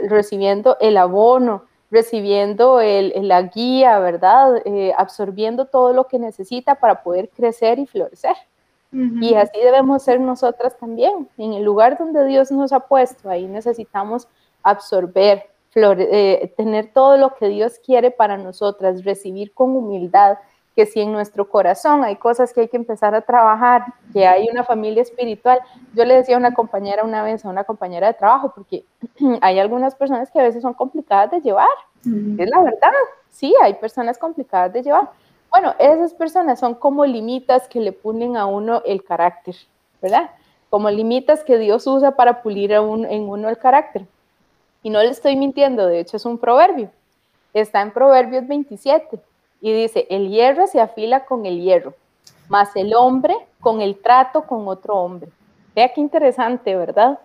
[0.03, 4.61] recibiendo el abono, recibiendo la guía, ¿verdad?
[4.65, 8.35] Eh, absorbiendo todo lo que necesita para poder crecer y florecer.
[8.93, 11.29] Y así debemos ser nosotras también.
[11.37, 14.27] En el lugar donde Dios nos ha puesto, ahí necesitamos
[14.63, 20.37] absorber, eh, tener todo lo que Dios quiere para nosotras, recibir con humildad,
[20.75, 24.47] que si en nuestro corazón hay cosas que hay que empezar a trabajar, que hay
[24.49, 25.59] una familia espiritual.
[25.93, 28.85] Yo le decía a una compañera una vez, a una compañera de trabajo, porque
[29.41, 31.67] hay algunas personas que a veces son complicadas de llevar,
[32.03, 32.91] es la verdad,
[33.29, 35.11] sí, hay personas complicadas de llevar,
[35.51, 39.55] Bueno, esas personas son como limitas que le ponen a uno el carácter,
[40.01, 40.31] ¿verdad?
[40.69, 44.07] Como limitas que Dios usa para pulir en uno el carácter.
[44.81, 46.89] Y no le estoy mintiendo, de hecho es un proverbio.
[47.53, 49.19] Está en Proverbios 27
[49.61, 51.93] y dice, el hierro se afila con el hierro,
[52.49, 55.31] más el hombre con el trato con otro hombre.
[55.75, 57.19] Vea qué interesante, ¿verdad?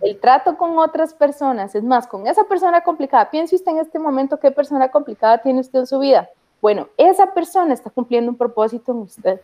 [0.00, 3.98] El trato con otras personas, es más, con esa persona complicada, piense usted en este
[3.98, 6.28] momento qué persona complicada tiene usted en su vida.
[6.60, 9.40] Bueno, esa persona está cumpliendo un propósito en usted.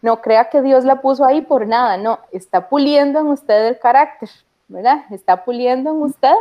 [0.00, 3.78] No crea que Dios la puso ahí por nada, no, está puliendo en usted el
[3.78, 4.28] carácter,
[4.68, 5.04] ¿verdad?
[5.10, 6.34] Está puliendo en usted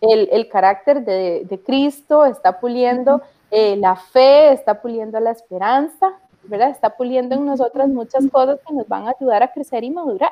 [0.00, 6.12] el, carácter de, Cristo, está puliendo eh, la fe, está puliendo la esperanza,
[6.44, 6.70] ¿verdad?
[6.70, 10.30] Está puliendo en nosotras muchas cosas que nos van a ayudar a crecer y madurar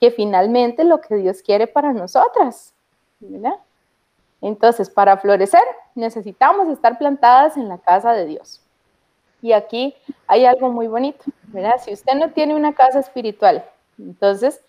[0.00, 2.74] que finalmente lo que Dios quiere para nosotras.
[3.20, 3.54] ¿verdad?
[4.40, 5.62] Entonces, para florecer
[5.94, 8.60] necesitamos estar plantadas en la casa de Dios.
[9.42, 9.94] Y aquí
[10.26, 11.76] hay algo muy bonito, ¿verdad?
[11.82, 13.64] Si usted no tiene una casa espiritual,
[13.98, 14.60] entonces,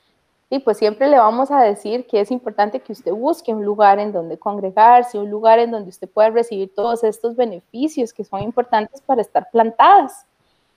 [0.50, 4.00] y pues siempre le vamos a decir que es importante que usted busque un lugar
[4.00, 8.42] en donde congregarse, un lugar en donde usted pueda recibir todos estos beneficios que son
[8.42, 10.26] importantes para estar plantadas.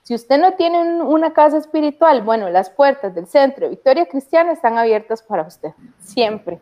[0.03, 4.51] Si usted no tiene una casa espiritual, bueno, las puertas del centro de Victoria Cristiana
[4.51, 5.69] están abiertas para usted,
[5.99, 6.59] siempre.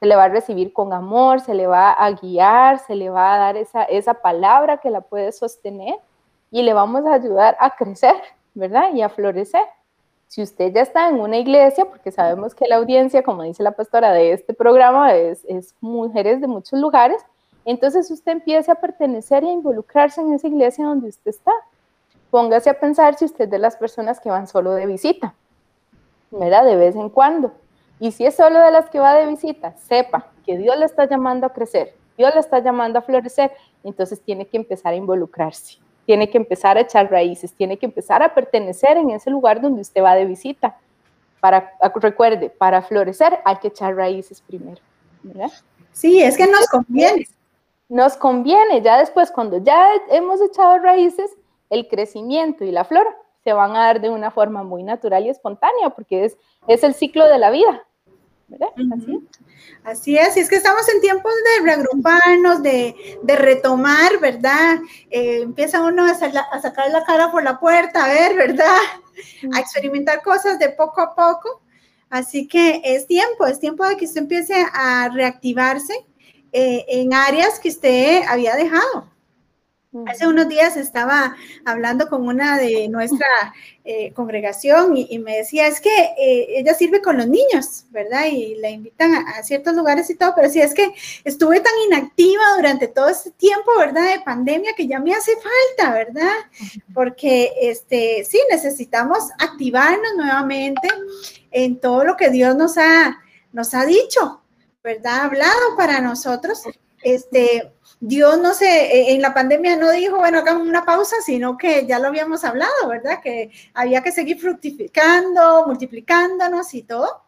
[0.00, 3.34] Se le va a recibir con amor, se le va a guiar, se le va
[3.34, 5.96] a dar esa, esa palabra que la puede sostener
[6.50, 8.14] y le vamos a ayudar a crecer,
[8.54, 8.94] ¿verdad?
[8.94, 9.64] Y a florecer.
[10.28, 13.72] Si usted ya está en una iglesia, porque sabemos que la audiencia, como dice la
[13.72, 17.22] pastora de este programa, es, es mujeres de muchos lugares,
[17.64, 21.52] entonces usted empieza a pertenecer y a involucrarse en esa iglesia donde usted está
[22.30, 25.34] Póngase a pensar si usted es de las personas que van solo de visita,
[26.30, 26.64] ¿verdad?
[26.64, 27.52] De vez en cuando.
[28.00, 31.08] Y si es solo de las que va de visita, sepa que Dios le está
[31.08, 33.52] llamando a crecer, Dios le está llamando a florecer,
[33.84, 38.22] entonces tiene que empezar a involucrarse, tiene que empezar a echar raíces, tiene que empezar
[38.22, 40.78] a pertenecer en ese lugar donde usted va de visita.
[41.40, 44.80] Para, recuerde, para florecer hay que echar raíces primero.
[45.22, 45.50] ¿verdad?
[45.92, 47.28] Sí, es que nos conviene.
[47.88, 51.30] Nos conviene, ya después, cuando ya hemos echado raíces,
[51.70, 53.06] el crecimiento y la flor
[53.44, 56.36] se van a dar de una forma muy natural y espontánea, porque es,
[56.66, 57.84] es el ciclo de la vida.
[58.48, 58.68] ¿Verdad?
[59.84, 60.16] Así.
[60.16, 62.94] es, y es que estamos en tiempos de reagruparnos, de,
[63.26, 64.78] retomar, ¿verdad?
[65.10, 68.76] Eh, empieza uno a, a, sacar la cara por la puerta, a ver, ¿verdad?
[69.52, 71.62] A experimentar cosas de poco a poco.
[72.08, 76.06] Así que es tiempo, es tiempo de que usted empiece a reactivarse
[76.52, 79.10] eh, en áreas que usted había dejado.
[80.06, 83.26] Hace unos días estaba hablando con una de nuestra
[83.84, 88.26] eh, congregación y, me decía, es que eh, ella sirve con los niños, ¿verdad?
[88.30, 90.92] Y la invitan a, ciertos lugares y todo, pero sí es que
[91.24, 94.14] estuve tan inactiva durante todo este tiempo, ¿verdad?
[94.14, 96.34] De pandemia que ya me hace falta, ¿verdad?
[96.92, 100.88] Porque, este, sí, necesitamos activarnos nuevamente
[101.50, 103.18] en todo lo que Dios nos ha,
[103.52, 104.42] nos ha dicho,
[104.82, 105.26] ¿verdad?
[105.26, 106.62] Hablado para nosotros.
[107.02, 111.56] Este, Dios no sé, e, en la pandemia no dijo, bueno, hagamos una pausa, sino
[111.56, 113.20] que ya lo habíamos hablado, ¿verdad?
[113.22, 117.24] Que había que seguir fructificando, multiplicándonos y todo.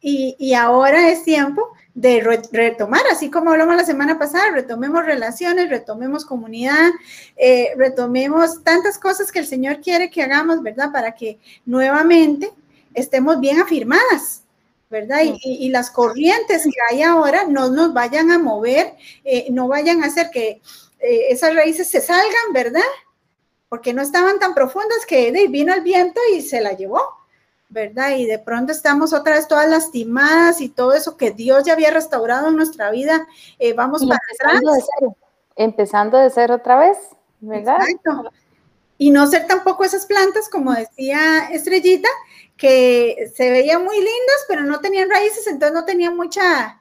[0.00, 2.20] Y, ahora es tiempo de
[2.52, 6.90] retomar, así como hablamos la semana pasada, retomemos relaciones, retomemos comunidad,
[7.36, 10.92] eh, retomemos tantas cosas que el Señor quiere que hagamos, ¿verdad?
[10.92, 12.52] Para que nuevamente
[12.94, 14.44] estemos bien afirmadas,
[14.90, 15.20] ¿verdad?
[15.24, 20.06] Y, las corrientes que hay ahora no nos vayan a mover, eh, no vayan a
[20.06, 20.62] hacer que
[21.00, 22.80] eh, esas raíces se salgan, ¿verdad?
[23.68, 27.02] Porque no estaban tan profundas que vino el viento y se la llevó,
[27.68, 28.16] ¿verdad?
[28.16, 31.90] Y de pronto estamos otra vez todas lastimadas y todo eso que Dios ya había
[31.90, 33.26] restaurado en nuestra vida,
[33.58, 34.62] eh, vamos para atrás.
[35.56, 36.96] empezando de ser otra vez,
[37.40, 37.78] ¿verdad?
[37.80, 38.30] Exacto.
[38.98, 42.08] Y no ser tampoco esas plantas, como decía Estrellita,
[42.56, 46.80] que se veían muy lindas, pero no tenían raíces, entonces no tenían mucha,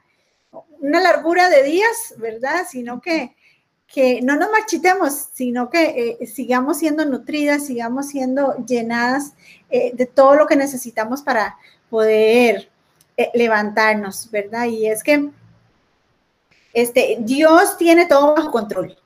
[0.80, 2.66] una largura de días, ¿verdad?
[2.70, 3.36] Sino que,
[3.88, 9.34] que no nos marchitemos, sino que eh, sigamos siendo nutridas, sigamos siendo llenadas
[9.70, 11.58] eh, de todo lo que necesitamos para
[11.90, 12.70] poder
[13.18, 14.66] eh, levantarnos, ¿verdad?
[14.66, 15.30] Y es que
[16.74, 18.98] este, Dios tiene todo bajo control,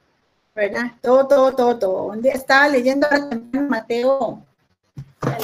[0.56, 0.92] ¿verdad?
[1.02, 2.14] Todo, todo, todo, todo.
[2.24, 3.08] Estaba leyendo
[3.54, 4.44] Mateo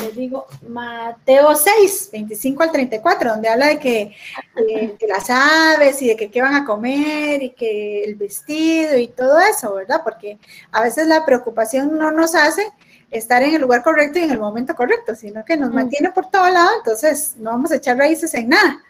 [0.01, 4.15] les digo, Mateo 6, 25 al 34, donde habla de que,
[4.55, 9.07] eh, las aves y de que qué van a comer y que el vestido y
[9.07, 10.01] todo eso, ¿verdad?
[10.03, 10.39] Porque
[10.71, 12.65] a veces la preocupación no nos hace
[13.11, 16.29] estar en el lugar correcto y en el momento correcto, sino que nos mantiene por
[16.29, 18.81] todo lado, entonces no vamos a echar raíces en nada.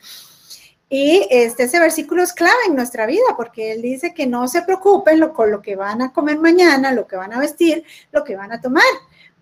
[0.88, 4.62] Y este, ese versículo es clave en nuestra vida porque él dice que no se
[4.62, 8.24] preocupen lo, con lo que van a comer mañana, lo que van a vestir, lo
[8.24, 8.84] que van a tomar,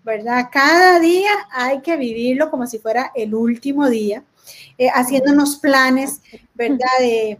[0.04, 0.48] ¿verdad?
[0.52, 4.22] Cada día hay que vivirlo como si fuera el último día,
[4.76, 6.20] eh, haciéndonos planes,
[6.54, 6.86] ¿verdad?
[7.00, 7.38] De,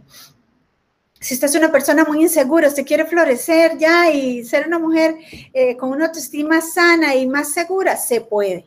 [1.19, 5.15] si usted es una persona muy insegura, usted quiere florecer ya y ser una mujer
[5.53, 8.65] eh, con una autoestima sana y más segura, se puede.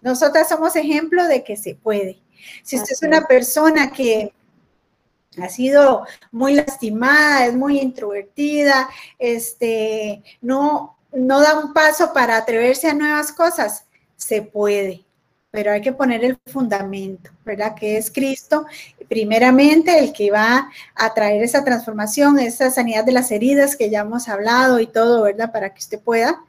[0.00, 2.18] Nosotras somos ejemplo de que se puede.
[2.62, 4.32] Si usted es una persona que
[5.40, 8.88] ha sido muy lastimada, es muy introvertida,
[9.18, 13.84] este, no, no da un paso para atreverse a nuevas cosas,
[14.16, 15.04] se puede,
[15.50, 17.74] pero hay que poner el fundamento, ¿verdad?
[17.74, 18.66] Que es Cristo,
[19.08, 24.00] primeramente el que va a traer esa transformación, esa sanidad de las heridas que ya
[24.00, 25.52] hemos hablado y todo, ¿verdad?
[25.52, 26.40] Para que usted pueda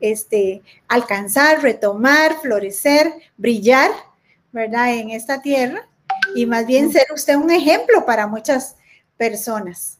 [0.00, 3.90] este, alcanzar, retomar, florecer, brillar,
[4.52, 4.94] ¿verdad?
[4.94, 5.88] En esta tierra
[6.34, 8.76] y más bien ser usted un ejemplo para muchas
[9.16, 9.98] personas.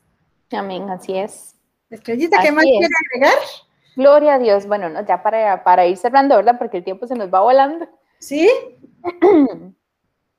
[0.50, 1.54] Amén, así es.
[1.90, 3.38] Estrellita, ¿qué más quiere agregar?
[3.96, 4.66] Gloria a Dios.
[4.66, 6.58] Bueno, no, ya para, para ir cerrando, ¿verdad?
[6.58, 7.86] Porque el tiempo se nos va volando.
[8.18, 8.50] ¿Sí?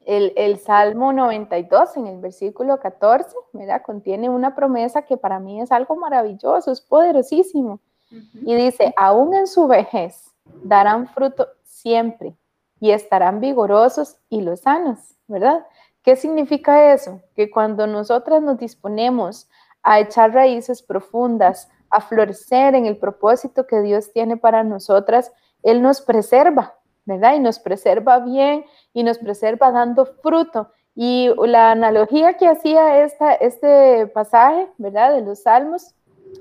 [0.07, 3.81] El, el, Salmo 92, en el versículo 14, ¿verdad?
[3.83, 7.79] Contiene una promesa que para mí es algo maravilloso, es poderosísimo.
[8.11, 10.31] Y dice, aún en su vejez
[10.63, 12.35] darán fruto siempre
[12.79, 15.65] y estarán vigorosos y los sanos, ¿verdad?
[16.03, 17.21] ¿Qué significa eso?
[17.35, 19.49] Que cuando nosotras nos disponemos
[19.81, 25.31] a echar raíces profundas, a florecer en el propósito que Dios tiene para nosotras,
[25.63, 26.75] Él nos preserva,
[27.05, 27.35] ¿verdad?
[27.35, 30.69] Y nos preserva bien y nos preserva dando fruto.
[30.93, 35.13] Y la analogía que hacía esta, este pasaje, ¿verdad?
[35.13, 35.95] De los salmos,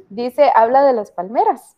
[0.08, 1.76] dice, habla de las palmeras.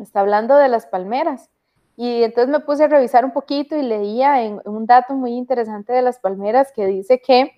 [0.00, 1.50] Está hablando de las palmeras.
[1.96, 5.92] Y entonces me puse a revisar un poquito y leía en un dato muy interesante
[5.92, 7.52] de las palmeras que dice que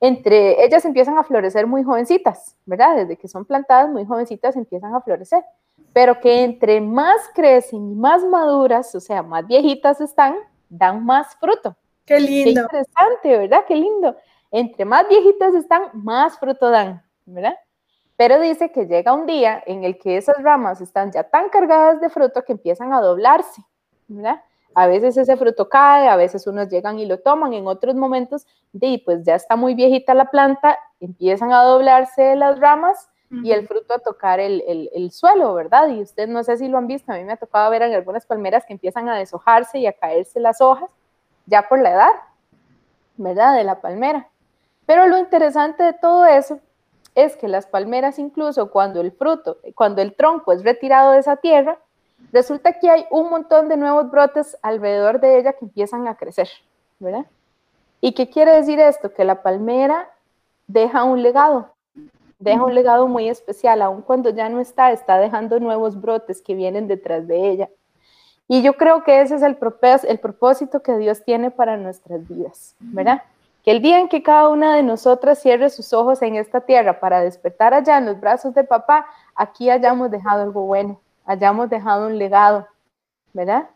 [0.00, 2.96] entre ellas empiezan a florecer muy jovencitas, ¿verdad?
[2.96, 5.44] Desde que son plantadas muy jovencitas empiezan a florecer,
[5.92, 10.36] pero que entre más crecen y más maduras, o sea, más viejitas están,
[10.68, 11.76] dan más fruto.
[12.04, 12.68] Qué lindo.
[12.70, 13.64] Qué interesante, ¿verdad?
[13.66, 14.16] Qué lindo.
[14.50, 17.56] Entre más viejitas están, más fruto dan, ¿verdad?
[18.16, 22.00] Pero dice que llega un día en el que esas ramas están ya tan cargadas
[22.00, 23.62] de fruto que empiezan a doblarse
[24.74, 28.46] a veces ese fruto cae, a veces unos llegan y lo toman, en otros momentos,
[28.72, 33.08] y pues ya está muy viejita la planta, empiezan a doblarse las ramas
[33.42, 34.62] y el fruto a tocar el,
[34.94, 35.88] el, suelo, ¿verdad?
[35.88, 37.92] Y usted no sé si lo han visto, a mí me ha tocado ver en
[37.92, 40.88] algunas palmeras que empiezan a deshojarse y a caerse las hojas,
[41.46, 42.12] ya por la edad,
[43.16, 43.56] ¿verdad?
[43.56, 44.28] De la palmera.
[44.86, 46.60] Pero lo interesante de todo eso
[47.14, 51.36] es que las palmeras, incluso cuando el fruto, cuando el tronco es retirado de esa
[51.36, 51.78] tierra,
[52.32, 56.48] resulta que hay un montón de nuevos brotes alrededor de ella que empiezan a crecer,
[56.98, 57.26] ¿verdad?
[58.00, 59.12] ¿Y qué quiere decir esto?
[59.12, 60.10] Que la palmera
[60.66, 61.70] deja un legado,
[62.38, 66.54] deja un legado muy especial, aun cuando ya no está, está dejando nuevos brotes que
[66.54, 67.70] vienen detrás de ella.
[68.46, 69.56] Y yo creo que ese es el,
[70.08, 73.22] el propósito que Dios tiene para nuestras vidas, ¿verdad?
[73.62, 77.00] Que el día en que cada una de nosotras cierre sus ojos en esta tierra
[77.00, 82.06] para despertar allá en los brazos de papá, aquí hayamos dejado algo bueno, hayamos dejado
[82.06, 82.66] un legado,
[83.32, 83.68] ¿verdad?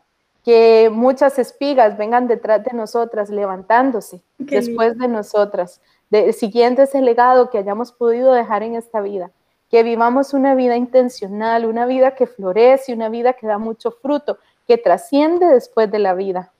[0.43, 7.49] Que muchas espigas vengan detrás de nosotras, levantándose después de nosotras, de, siguiendo ese legado
[7.49, 9.31] que hayamos podido dejar en esta vida.
[9.69, 14.39] Que vivamos una vida intencional, una vida que florece, una vida que da mucho fruto,
[14.67, 16.51] que trasciende después de la vida,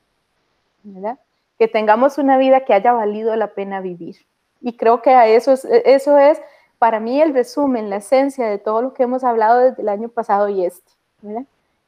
[0.84, 1.18] ¿verdad?
[1.58, 4.18] Que tengamos una vida que haya valido la pena vivir.
[4.62, 6.42] Y creo que a eso eso es
[6.80, 10.08] para mí el resumen, la esencia de todo lo que hemos hablado desde el año
[10.08, 10.92] pasado y este,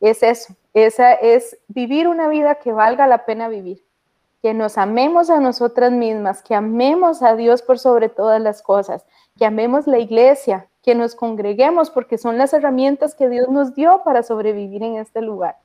[0.01, 3.83] es eso, esa es vivir una vida que valga la pena vivir,
[4.41, 9.05] que nos amemos a nosotras mismas, que amemos a Dios por sobre todas las cosas,
[9.37, 14.01] que amemos la iglesia, que nos congreguemos porque son las herramientas que Dios nos dio
[14.03, 15.57] para sobrevivir en este lugar,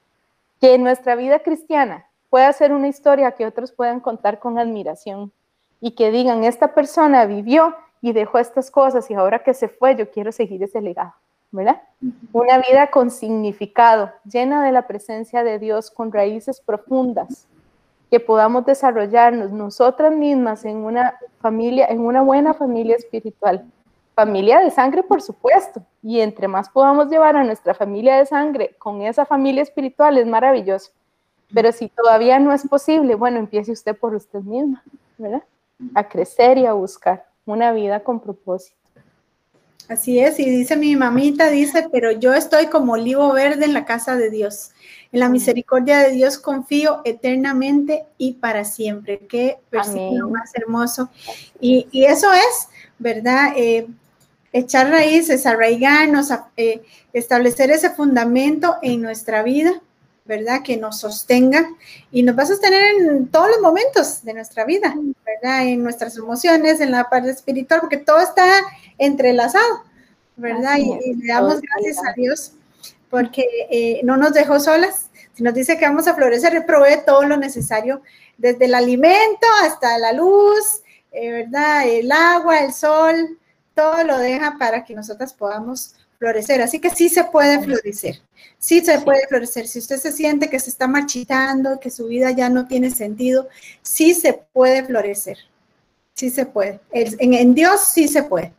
[0.60, 5.32] que nuestra vida cristiana pueda ser una historia que otros puedan contar con admiración
[5.80, 9.96] y que digan, esta persona vivió y dejó estas cosas y ahora que se fue,
[9.96, 11.14] yo quiero seguir ese legado,
[11.50, 11.82] ¿verdad?
[12.32, 17.48] Una vida con significado, llena de la presencia de Dios, con raíces profundas,
[18.10, 23.64] que podamos desarrollarnos nosotras mismas en una familia, en una buena familia espiritual.
[24.14, 28.74] Familia de sangre, por supuesto, y entre más podamos llevar a nuestra familia de sangre
[28.78, 30.92] con esa familia espiritual es maravilloso.
[31.52, 34.82] Pero si todavía no es posible, bueno, empiece usted por usted misma,
[35.18, 35.42] ¿verdad?
[35.94, 38.76] A crecer y a buscar una vida con propósito.
[39.88, 43.84] Así es, y dice mi mamita, dice, pero yo estoy como olivo verde en la
[43.84, 44.72] casa de Dios.
[45.12, 49.20] En la misericordia de Dios confío eternamente y para siempre.
[49.28, 51.08] Qué versículo más hermoso.
[51.60, 52.68] Y, eso es,
[52.98, 53.52] ¿verdad?
[53.56, 53.86] Eh,
[54.52, 56.82] echar raíces, arraigarnos, eh,
[57.12, 59.80] establecer ese fundamento en nuestra vida,
[60.26, 60.62] ¿verdad?
[60.62, 61.68] Que nos sostenga
[62.10, 65.66] y nos va a sostener en todos los momentos de nuestra vida, ¿verdad?
[65.66, 68.46] En nuestras emociones, en la parte espiritual, porque todo está
[68.98, 69.84] entrelazado,
[70.36, 70.76] ¿verdad?
[70.78, 72.52] Y, le damos gracias a Dios
[73.08, 77.04] porque eh, no nos dejó solas, si nos dice que vamos a florecer, y provee
[77.06, 78.02] todo lo necesario,
[78.36, 81.86] desde el alimento hasta la luz, eh, ¿verdad?
[81.86, 83.38] El agua, el sol,
[83.74, 86.62] todo lo deja para que nosotras podamos florecer.
[86.62, 88.20] Así que sí se puede florecer,
[88.58, 89.66] sí se puede florecer.
[89.68, 93.48] Si usted se siente que se está marchitando, que su vida ya no tiene sentido,
[93.82, 95.38] sí se puede florecer,
[96.14, 96.80] sí se puede.
[96.92, 98.52] En, Dios sí se puede.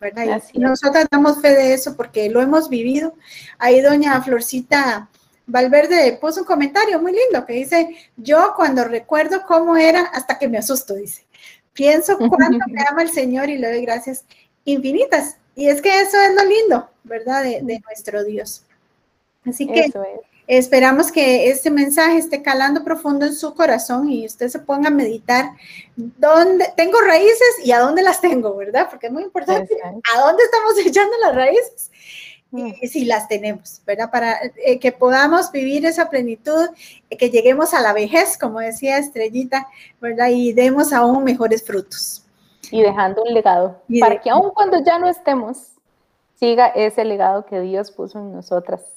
[0.00, 0.42] ¿verdad?
[0.52, 3.14] Y nosotras damos fe de eso porque lo hemos vivido.
[3.58, 5.08] Ahí doña Florcita
[5.46, 10.48] Valverde puso un comentario muy lindo que dice, yo cuando recuerdo cómo era, hasta que
[10.48, 11.26] me asusto, dice,
[11.72, 14.24] pienso cuánto me ama el Señor y le doy gracias
[14.64, 15.36] infinitas.
[15.54, 17.44] Y es que eso es lo lindo, ¿verdad?
[17.44, 18.64] De, nuestro Dios.
[19.46, 19.92] Así que
[20.46, 24.92] esperamos que este mensaje esté calando profundo en su corazón y usted se ponga a
[24.92, 25.52] meditar
[25.96, 28.88] dónde tengo raíces y a dónde las tengo, ¿verdad?
[28.90, 31.90] Porque es muy importante a dónde estamos echando las raíces
[32.80, 34.10] y si las tenemos, ¿verdad?
[34.10, 36.68] Para eh, que podamos vivir esa plenitud,
[37.10, 39.66] que lleguemos a la vejez, como decía Estrellita,
[40.00, 40.28] ¿verdad?
[40.30, 42.23] Y demos aún mejores frutos.
[42.72, 45.72] Y dejando un legado, para que aun cuando ya no estemos,
[46.34, 48.93] siga ese legado que Dios puso en nosotras